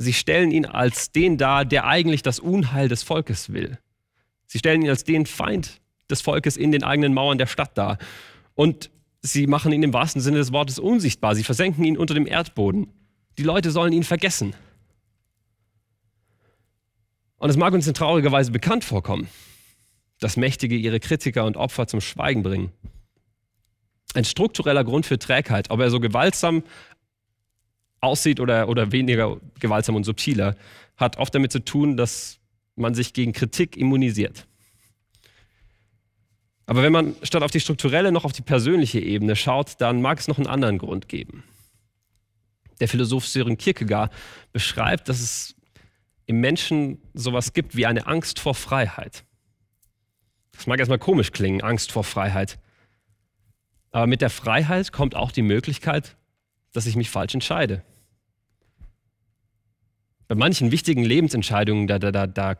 sie 0.00 0.14
stellen 0.14 0.50
ihn 0.50 0.64
als 0.64 1.12
den 1.12 1.36
dar, 1.36 1.66
der 1.66 1.86
eigentlich 1.86 2.22
das 2.22 2.40
Unheil 2.40 2.88
des 2.88 3.02
Volkes 3.02 3.52
will. 3.52 3.78
Sie 4.46 4.58
stellen 4.58 4.80
ihn 4.80 4.88
als 4.88 5.04
den 5.04 5.26
Feind 5.26 5.80
des 6.10 6.22
Volkes 6.22 6.56
in 6.56 6.72
den 6.72 6.82
eigenen 6.82 7.12
Mauern 7.12 7.36
der 7.36 7.46
Stadt 7.46 7.76
dar. 7.76 7.98
Und 8.54 8.90
sie 9.20 9.46
machen 9.46 9.72
ihn 9.72 9.82
im 9.82 9.92
wahrsten 9.92 10.22
Sinne 10.22 10.38
des 10.38 10.52
Wortes 10.52 10.78
unsichtbar. 10.78 11.34
Sie 11.34 11.44
versenken 11.44 11.84
ihn 11.84 11.98
unter 11.98 12.14
dem 12.14 12.26
Erdboden. 12.26 12.88
Die 13.36 13.42
Leute 13.42 13.70
sollen 13.70 13.92
ihn 13.92 14.02
vergessen. 14.02 14.54
Und 17.36 17.50
es 17.50 17.58
mag 17.58 17.74
uns 17.74 17.86
in 17.86 17.92
trauriger 17.92 18.32
Weise 18.32 18.52
bekannt 18.52 18.84
vorkommen, 18.84 19.28
dass 20.18 20.38
Mächtige 20.38 20.76
ihre 20.76 20.98
Kritiker 20.98 21.44
und 21.44 21.58
Opfer 21.58 21.86
zum 21.86 22.00
Schweigen 22.00 22.42
bringen. 22.42 22.72
Ein 24.14 24.24
struktureller 24.24 24.82
Grund 24.82 25.04
für 25.04 25.18
Trägheit, 25.18 25.70
ob 25.70 25.80
er 25.80 25.90
so 25.90 26.00
gewaltsam 26.00 26.62
aussieht 28.00 28.40
oder, 28.40 28.68
oder 28.68 28.92
weniger 28.92 29.38
gewaltsam 29.58 29.96
und 29.96 30.04
subtiler, 30.04 30.56
hat 30.96 31.18
oft 31.18 31.34
damit 31.34 31.52
zu 31.52 31.64
tun, 31.64 31.96
dass 31.96 32.38
man 32.76 32.94
sich 32.94 33.12
gegen 33.12 33.32
Kritik 33.32 33.76
immunisiert. 33.76 34.46
Aber 36.66 36.82
wenn 36.82 36.92
man 36.92 37.16
statt 37.22 37.42
auf 37.42 37.50
die 37.50 37.60
strukturelle 37.60 38.12
noch 38.12 38.24
auf 38.24 38.32
die 38.32 38.42
persönliche 38.42 39.00
Ebene 39.00 39.34
schaut, 39.34 39.80
dann 39.80 40.00
mag 40.00 40.20
es 40.20 40.28
noch 40.28 40.38
einen 40.38 40.46
anderen 40.46 40.78
Grund 40.78 41.08
geben. 41.08 41.42
Der 42.78 42.88
Philosoph 42.88 43.26
Sören 43.26 43.58
Kierkegaard 43.58 44.12
beschreibt, 44.52 45.08
dass 45.08 45.20
es 45.20 45.56
im 46.26 46.40
Menschen 46.40 47.02
sowas 47.12 47.52
gibt 47.54 47.76
wie 47.76 47.86
eine 47.86 48.06
Angst 48.06 48.38
vor 48.38 48.54
Freiheit. 48.54 49.24
Das 50.52 50.66
mag 50.66 50.78
erstmal 50.78 51.00
komisch 51.00 51.32
klingen, 51.32 51.60
Angst 51.60 51.90
vor 51.90 52.04
Freiheit. 52.04 52.58
Aber 53.90 54.06
mit 54.06 54.20
der 54.20 54.30
Freiheit 54.30 54.92
kommt 54.92 55.16
auch 55.16 55.32
die 55.32 55.42
Möglichkeit, 55.42 56.16
dass 56.72 56.86
ich 56.86 56.96
mich 56.96 57.10
falsch 57.10 57.34
entscheide. 57.34 57.82
Bei 60.28 60.34
manchen 60.34 60.70
wichtigen 60.70 61.02
Lebensentscheidungen, 61.02 61.86
da, 61.86 61.98
da, 61.98 62.12
da, 62.12 62.26
da 62.26 62.56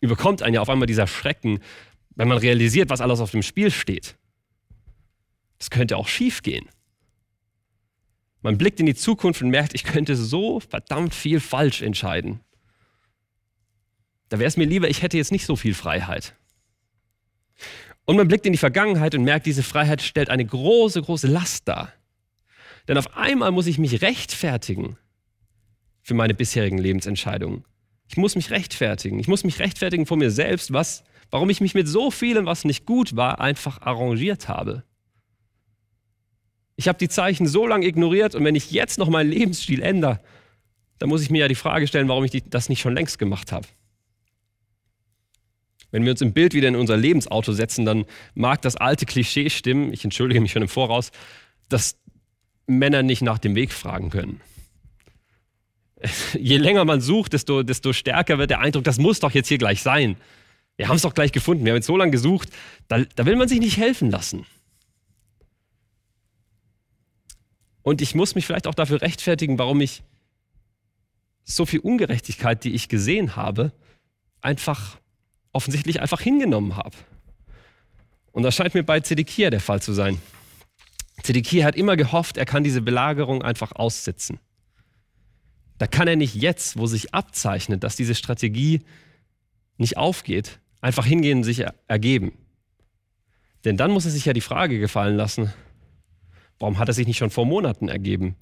überkommt 0.00 0.42
einen 0.42 0.54
ja 0.54 0.60
auf 0.60 0.68
einmal 0.68 0.86
dieser 0.86 1.06
Schrecken, 1.06 1.60
wenn 2.16 2.28
man 2.28 2.38
realisiert, 2.38 2.90
was 2.90 3.00
alles 3.00 3.20
auf 3.20 3.30
dem 3.30 3.42
Spiel 3.42 3.70
steht. 3.70 4.16
Das 5.58 5.70
könnte 5.70 5.96
auch 5.96 6.08
schief 6.08 6.42
gehen. 6.42 6.68
Man 8.42 8.58
blickt 8.58 8.78
in 8.78 8.86
die 8.86 8.94
Zukunft 8.94 9.40
und 9.40 9.48
merkt, 9.48 9.74
ich 9.74 9.84
könnte 9.84 10.16
so 10.16 10.60
verdammt 10.60 11.14
viel 11.14 11.40
falsch 11.40 11.80
entscheiden. 11.80 12.40
Da 14.28 14.38
wäre 14.38 14.48
es 14.48 14.58
mir 14.58 14.66
lieber, 14.66 14.90
ich 14.90 15.00
hätte 15.00 15.16
jetzt 15.16 15.32
nicht 15.32 15.46
so 15.46 15.56
viel 15.56 15.74
Freiheit. 15.74 16.34
Und 18.04 18.16
man 18.16 18.28
blickt 18.28 18.44
in 18.44 18.52
die 18.52 18.58
Vergangenheit 18.58 19.14
und 19.14 19.24
merkt, 19.24 19.46
diese 19.46 19.62
Freiheit 19.62 20.02
stellt 20.02 20.28
eine 20.28 20.44
große, 20.44 21.00
große 21.00 21.26
Last 21.26 21.68
dar. 21.68 21.92
Denn 22.88 22.98
auf 22.98 23.16
einmal 23.16 23.50
muss 23.50 23.66
ich 23.66 23.78
mich 23.78 24.02
rechtfertigen 24.02 24.96
für 26.02 26.14
meine 26.14 26.34
bisherigen 26.34 26.78
Lebensentscheidungen. 26.78 27.64
Ich 28.08 28.16
muss 28.16 28.36
mich 28.36 28.50
rechtfertigen. 28.50 29.18
Ich 29.18 29.28
muss 29.28 29.44
mich 29.44 29.58
rechtfertigen 29.58 30.06
vor 30.06 30.18
mir 30.18 30.30
selbst, 30.30 30.72
was, 30.72 31.04
warum 31.30 31.48
ich 31.48 31.60
mich 31.60 31.74
mit 31.74 31.88
so 31.88 32.10
vielem, 32.10 32.46
was 32.46 32.64
nicht 32.64 32.84
gut 32.84 33.16
war, 33.16 33.40
einfach 33.40 33.80
arrangiert 33.80 34.48
habe. 34.48 34.84
Ich 36.76 36.88
habe 36.88 36.98
die 36.98 37.08
Zeichen 37.08 37.46
so 37.46 37.66
lange 37.66 37.86
ignoriert 37.86 38.34
und 38.34 38.44
wenn 38.44 38.56
ich 38.56 38.70
jetzt 38.70 38.98
noch 38.98 39.08
meinen 39.08 39.30
Lebensstil 39.30 39.80
ändere, 39.80 40.20
dann 40.98 41.08
muss 41.08 41.22
ich 41.22 41.30
mir 41.30 41.40
ja 41.40 41.48
die 41.48 41.54
Frage 41.54 41.86
stellen, 41.86 42.08
warum 42.08 42.24
ich 42.24 42.42
das 42.46 42.68
nicht 42.68 42.80
schon 42.80 42.94
längst 42.94 43.18
gemacht 43.18 43.52
habe. 43.52 43.66
Wenn 45.90 46.04
wir 46.04 46.10
uns 46.10 46.20
im 46.20 46.32
Bild 46.32 46.54
wieder 46.54 46.66
in 46.66 46.76
unser 46.76 46.96
Lebensauto 46.96 47.52
setzen, 47.52 47.84
dann 47.84 48.04
mag 48.34 48.60
das 48.62 48.76
alte 48.76 49.06
Klischee 49.06 49.48
stimmen, 49.48 49.92
ich 49.92 50.02
entschuldige 50.02 50.40
mich 50.40 50.50
schon 50.50 50.62
im 50.62 50.68
Voraus, 50.68 51.12
dass 51.68 51.96
Männer 52.66 53.02
nicht 53.02 53.22
nach 53.22 53.38
dem 53.38 53.54
Weg 53.54 53.72
fragen 53.72 54.10
können. 54.10 54.40
Je 56.38 56.56
länger 56.56 56.84
man 56.84 57.00
sucht, 57.00 57.32
desto, 57.32 57.62
desto 57.62 57.92
stärker 57.92 58.38
wird 58.38 58.50
der 58.50 58.60
Eindruck, 58.60 58.84
das 58.84 58.98
muss 58.98 59.20
doch 59.20 59.32
jetzt 59.32 59.48
hier 59.48 59.58
gleich 59.58 59.82
sein. 59.82 60.16
Wir 60.76 60.88
haben 60.88 60.96
es 60.96 61.02
doch 61.02 61.14
gleich 61.14 61.32
gefunden, 61.32 61.64
wir 61.64 61.72
haben 61.72 61.76
jetzt 61.76 61.86
so 61.86 61.96
lange 61.96 62.10
gesucht, 62.10 62.48
da, 62.88 62.98
da 63.14 63.26
will 63.26 63.36
man 63.36 63.48
sich 63.48 63.60
nicht 63.60 63.76
helfen 63.76 64.10
lassen. 64.10 64.44
Und 67.82 68.00
ich 68.00 68.14
muss 68.14 68.34
mich 68.34 68.46
vielleicht 68.46 68.66
auch 68.66 68.74
dafür 68.74 69.02
rechtfertigen, 69.02 69.58
warum 69.58 69.80
ich 69.80 70.02
so 71.44 71.66
viel 71.66 71.80
Ungerechtigkeit, 71.80 72.64
die 72.64 72.74
ich 72.74 72.88
gesehen 72.88 73.36
habe, 73.36 73.72
einfach 74.40 74.98
offensichtlich 75.52 76.00
einfach 76.00 76.20
hingenommen 76.20 76.76
habe. 76.76 76.96
Und 78.32 78.42
das 78.42 78.56
scheint 78.56 78.74
mir 78.74 78.82
bei 78.82 79.00
Zedekia 79.00 79.50
der 79.50 79.60
Fall 79.60 79.80
zu 79.80 79.92
sein. 79.92 80.20
Zedekia 81.22 81.64
hat 81.64 81.76
immer 81.76 81.96
gehofft, 81.96 82.36
er 82.36 82.44
kann 82.44 82.64
diese 82.64 82.82
Belagerung 82.82 83.42
einfach 83.42 83.72
aussitzen. 83.72 84.38
Da 85.78 85.86
kann 85.86 86.08
er 86.08 86.16
nicht 86.16 86.34
jetzt, 86.34 86.78
wo 86.78 86.86
sich 86.86 87.14
abzeichnet, 87.14 87.82
dass 87.82 87.96
diese 87.96 88.14
Strategie 88.14 88.82
nicht 89.76 89.96
aufgeht, 89.96 90.60
einfach 90.80 91.04
hingehen 91.04 91.38
und 91.38 91.44
sich 91.44 91.64
ergeben. 91.88 92.32
Denn 93.64 93.76
dann 93.76 93.90
muss 93.90 94.04
er 94.04 94.10
sich 94.10 94.24
ja 94.24 94.32
die 94.32 94.40
Frage 94.40 94.78
gefallen 94.78 95.16
lassen, 95.16 95.52
warum 96.58 96.78
hat 96.78 96.88
er 96.88 96.94
sich 96.94 97.06
nicht 97.06 97.18
schon 97.18 97.30
vor 97.30 97.46
Monaten 97.46 97.88
ergeben? 97.88 98.36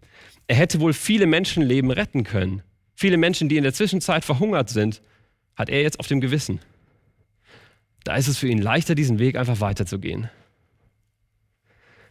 Er 0.47 0.57
hätte 0.57 0.81
wohl 0.81 0.93
viele 0.93 1.27
Menschenleben 1.27 1.91
retten 1.91 2.25
können. 2.25 2.63
Viele 2.95 3.17
Menschen, 3.17 3.49
die 3.49 3.57
in 3.57 3.63
der 3.63 3.73
Zwischenzeit 3.73 4.25
verhungert 4.25 4.69
sind, 4.69 5.01
hat 5.57 5.69
er 5.71 5.83
jetzt 5.83 6.01
auf 6.01 6.09
dem 6.09 6.21
Gewissen. 6.21 6.61
Da 8.05 8.17
ist 8.17 8.29
es 8.29 8.39
für 8.39 8.49
ihn 8.49 8.61
leichter, 8.61 8.95
diesen 8.95 9.19
Weg 9.19 9.37
einfach 9.37 9.61
weiterzugehen. 9.61 10.29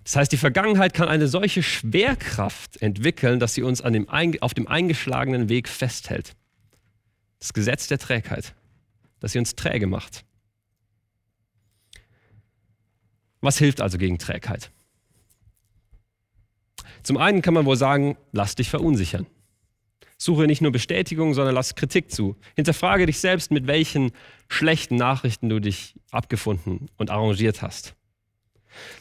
Das 0.03 0.15
heißt, 0.15 0.31
die 0.31 0.37
Vergangenheit 0.37 0.93
kann 0.93 1.07
eine 1.07 1.27
solche 1.27 1.61
Schwerkraft 1.61 2.81
entwickeln, 2.81 3.39
dass 3.39 3.53
sie 3.53 3.63
uns 3.63 3.79
dem, 3.81 4.07
auf 4.41 4.53
dem 4.53 4.67
eingeschlagenen 4.67 5.47
Weg 5.49 5.69
festhält. 5.69 6.35
Das 7.39 7.53
Gesetz 7.53 7.87
der 7.87 7.99
Trägheit, 7.99 8.55
dass 9.19 9.33
sie 9.33 9.39
uns 9.39 9.55
träge 9.55 9.87
macht. 9.87 10.25
Was 13.41 13.57
hilft 13.57 13.81
also 13.81 13.97
gegen 13.97 14.19
Trägheit? 14.19 14.71
Zum 17.03 17.17
einen 17.17 17.41
kann 17.41 17.53
man 17.53 17.65
wohl 17.65 17.77
sagen, 17.77 18.17
lass 18.31 18.55
dich 18.55 18.69
verunsichern. 18.69 19.25
Suche 20.17 20.45
nicht 20.45 20.61
nur 20.61 20.71
Bestätigung, 20.71 21.33
sondern 21.33 21.55
lass 21.55 21.73
Kritik 21.73 22.11
zu. 22.11 22.35
Hinterfrage 22.55 23.07
dich 23.07 23.19
selbst, 23.19 23.49
mit 23.49 23.65
welchen 23.65 24.11
schlechten 24.49 24.95
Nachrichten 24.95 25.49
du 25.49 25.59
dich 25.59 25.95
abgefunden 26.11 26.89
und 26.97 27.09
arrangiert 27.09 27.63
hast. 27.63 27.95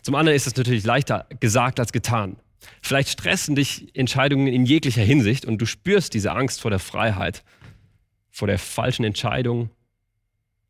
Zum 0.03 0.15
anderen 0.15 0.37
ist 0.37 0.47
es 0.47 0.57
natürlich 0.57 0.85
leichter 0.85 1.27
gesagt 1.41 1.81
als 1.81 1.93
getan. 1.93 2.37
Vielleicht 2.83 3.09
stressen 3.09 3.55
dich 3.55 3.95
Entscheidungen 3.95 4.47
in 4.47 4.67
jeglicher 4.67 5.03
Hinsicht 5.03 5.45
und 5.45 5.59
du 5.59 5.67
spürst 5.67 6.15
diese 6.15 6.33
Angst 6.33 6.61
vor 6.61 6.71
der 6.71 6.81
Freiheit, 6.81 7.43
vor 8.31 8.49
der 8.49 8.59
falschen 8.59 9.05
Entscheidung 9.05 9.71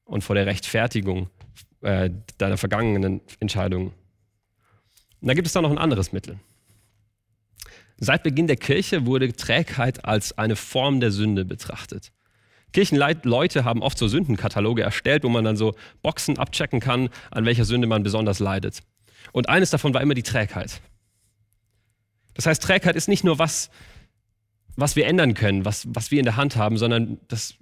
und 0.04 0.22
vor 0.22 0.34
der 0.34 0.46
Rechtfertigung 0.46 1.30
äh, 1.82 2.10
deiner 2.38 2.56
vergangenen 2.56 3.20
Entscheidungen. 3.40 3.92
Und 5.20 5.28
da 5.28 5.34
gibt 5.34 5.46
es 5.46 5.52
dann 5.52 5.62
noch 5.62 5.70
ein 5.70 5.78
anderes 5.78 6.12
Mittel. 6.12 6.38
Seit 7.98 8.22
Beginn 8.22 8.46
der 8.46 8.56
Kirche 8.56 9.04
wurde 9.04 9.32
Trägheit 9.32 10.04
als 10.04 10.36
eine 10.38 10.56
Form 10.56 11.00
der 11.00 11.10
Sünde 11.10 11.44
betrachtet. 11.44 12.12
Kirchenleute 12.72 13.64
haben 13.64 13.82
oft 13.82 13.98
so 13.98 14.08
Sündenkataloge 14.08 14.82
erstellt, 14.82 15.24
wo 15.24 15.28
man 15.28 15.44
dann 15.44 15.56
so 15.56 15.74
Boxen 16.02 16.38
abchecken 16.38 16.80
kann, 16.80 17.08
an 17.30 17.44
welcher 17.44 17.64
Sünde 17.64 17.86
man 17.86 18.02
besonders 18.02 18.38
leidet. 18.38 18.80
Und 19.32 19.48
eines 19.48 19.70
davon 19.70 19.94
war 19.94 20.00
immer 20.00 20.14
die 20.14 20.22
Trägheit. 20.22 20.80
Das 22.34 22.46
heißt, 22.46 22.62
Trägheit 22.62 22.96
ist 22.96 23.08
nicht 23.08 23.24
nur 23.24 23.38
was, 23.38 23.70
was 24.76 24.96
wir 24.96 25.06
ändern 25.06 25.34
können, 25.34 25.64
was, 25.64 25.86
was 25.90 26.10
wir 26.10 26.18
in 26.18 26.24
der 26.24 26.36
Hand 26.36 26.56
haben, 26.56 26.78
sondern 26.78 27.18
das 27.28 27.54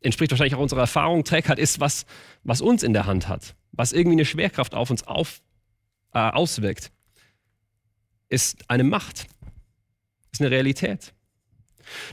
entspricht 0.00 0.30
wahrscheinlich 0.30 0.54
auch 0.54 0.60
unserer 0.60 0.80
Erfahrung. 0.80 1.24
Trägheit 1.24 1.58
ist 1.58 1.80
was, 1.80 2.06
was 2.42 2.60
uns 2.60 2.82
in 2.82 2.92
der 2.92 3.06
Hand 3.06 3.28
hat, 3.28 3.54
was 3.72 3.92
irgendwie 3.92 4.16
eine 4.16 4.24
Schwerkraft 4.24 4.74
auf 4.74 4.90
uns 4.90 5.02
auf, 5.02 5.42
äh, 6.12 6.18
auswirkt 6.18 6.90
ist 8.28 8.68
eine 8.68 8.84
Macht, 8.84 9.26
ist 10.32 10.40
eine 10.40 10.50
Realität. 10.50 11.14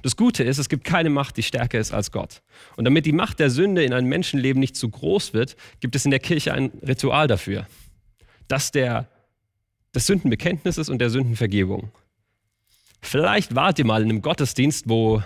Das 0.03 0.15
Gute 0.15 0.43
ist, 0.43 0.57
es 0.57 0.69
gibt 0.69 0.83
keine 0.83 1.09
Macht, 1.09 1.37
die 1.37 1.43
stärker 1.43 1.79
ist 1.79 1.91
als 1.91 2.11
Gott. 2.11 2.41
Und 2.75 2.85
damit 2.85 3.05
die 3.05 3.11
Macht 3.11 3.39
der 3.39 3.49
Sünde 3.49 3.83
in 3.83 3.93
einem 3.93 4.09
Menschenleben 4.09 4.59
nicht 4.59 4.75
zu 4.75 4.89
groß 4.89 5.33
wird, 5.33 5.55
gibt 5.79 5.95
es 5.95 6.05
in 6.05 6.11
der 6.11 6.19
Kirche 6.19 6.53
ein 6.53 6.71
Ritual 6.85 7.27
dafür. 7.27 7.67
Das 8.47 8.71
der, 8.71 9.07
des 9.95 10.07
Sündenbekenntnisses 10.07 10.89
und 10.89 10.99
der 10.99 11.09
Sündenvergebung. 11.09 11.91
Vielleicht 13.01 13.55
wart 13.55 13.79
ihr 13.79 13.85
mal 13.85 14.01
in 14.01 14.09
einem 14.09 14.21
Gottesdienst, 14.21 14.87
wo 14.87 15.23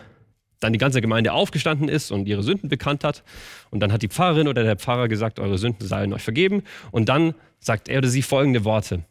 dann 0.60 0.74
die 0.74 0.80
ganze 0.80 1.02
Gemeinde 1.02 1.34
aufgestanden 1.34 1.90
ist 1.90 2.12
und 2.12 2.28
ihre 2.28 2.44
Sünden 2.44 2.70
bekannt 2.70 3.04
hat. 3.04 3.24
Und 3.70 3.82
dann 3.82 3.92
hat 3.92 4.02
die 4.02 4.08
Pfarrerin 4.08 4.48
oder 4.48 4.64
der 4.64 4.78
Pfarrer 4.78 5.08
gesagt, 5.08 5.40
eure 5.40 5.58
Sünden 5.58 5.86
seien 5.88 6.14
euch 6.14 6.24
vergeben. 6.24 6.64
Und 6.92 7.10
dann 7.10 7.36
sagt 7.60 7.90
er 7.90 8.00
oder 8.00 8.08
sie 8.08 8.22
folgende 8.22 8.64
Worte. 8.64 9.04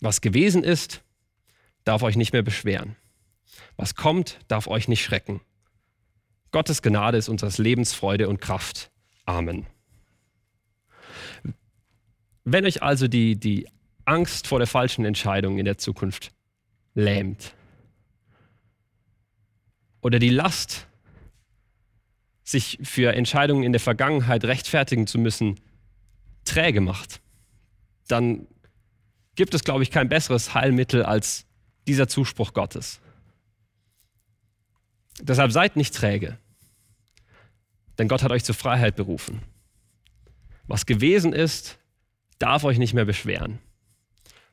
Was 0.00 0.20
gewesen 0.20 0.64
ist, 0.64 1.02
darf 1.84 2.02
euch 2.02 2.16
nicht 2.16 2.32
mehr 2.32 2.42
beschweren. 2.42 2.96
Was 3.76 3.94
kommt, 3.94 4.38
darf 4.48 4.66
euch 4.66 4.88
nicht 4.88 5.02
schrecken. 5.02 5.40
Gottes 6.50 6.82
Gnade 6.82 7.18
ist 7.18 7.28
unseres 7.28 7.58
Lebens 7.58 7.92
Freude 7.92 8.28
und 8.28 8.40
Kraft. 8.40 8.90
Amen. 9.26 9.66
Wenn 12.44 12.64
euch 12.64 12.82
also 12.82 13.08
die, 13.08 13.36
die 13.36 13.68
Angst 14.06 14.46
vor 14.46 14.58
der 14.58 14.66
falschen 14.66 15.04
Entscheidung 15.04 15.58
in 15.58 15.66
der 15.66 15.76
Zukunft 15.76 16.32
lähmt 16.94 17.54
oder 20.00 20.18
die 20.18 20.30
Last, 20.30 20.86
sich 22.42 22.78
für 22.82 23.12
Entscheidungen 23.12 23.62
in 23.62 23.72
der 23.72 23.80
Vergangenheit 23.80 24.44
rechtfertigen 24.44 25.06
zu 25.06 25.18
müssen, 25.18 25.60
träge 26.46 26.80
macht, 26.80 27.20
dann 28.08 28.46
gibt 29.34 29.52
es, 29.52 29.64
glaube 29.64 29.82
ich, 29.82 29.90
kein 29.90 30.08
besseres 30.08 30.54
Heilmittel 30.54 31.02
als 31.02 31.44
dieser 31.86 32.08
Zuspruch 32.08 32.54
Gottes. 32.54 33.00
Deshalb 35.20 35.52
seid 35.52 35.76
nicht 35.76 35.94
träge, 35.94 36.38
denn 37.98 38.08
Gott 38.08 38.22
hat 38.22 38.30
euch 38.30 38.44
zur 38.44 38.54
Freiheit 38.54 38.96
berufen. 38.96 39.42
Was 40.66 40.86
gewesen 40.86 41.32
ist, 41.32 41.78
darf 42.38 42.64
euch 42.64 42.78
nicht 42.78 42.94
mehr 42.94 43.04
beschweren. 43.04 43.58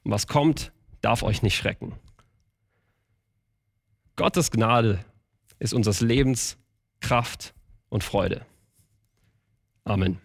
Und 0.03 0.11
was 0.11 0.27
kommt, 0.27 0.71
darf 1.01 1.23
euch 1.23 1.43
nicht 1.43 1.55
schrecken. 1.55 1.93
Gottes 4.15 4.49
Gnade 4.49 5.03
ist 5.59 5.73
unseres 5.73 6.01
Lebens 6.01 6.57
Kraft 7.01 7.53
und 7.89 8.03
Freude. 8.03 8.45
Amen. 9.83 10.19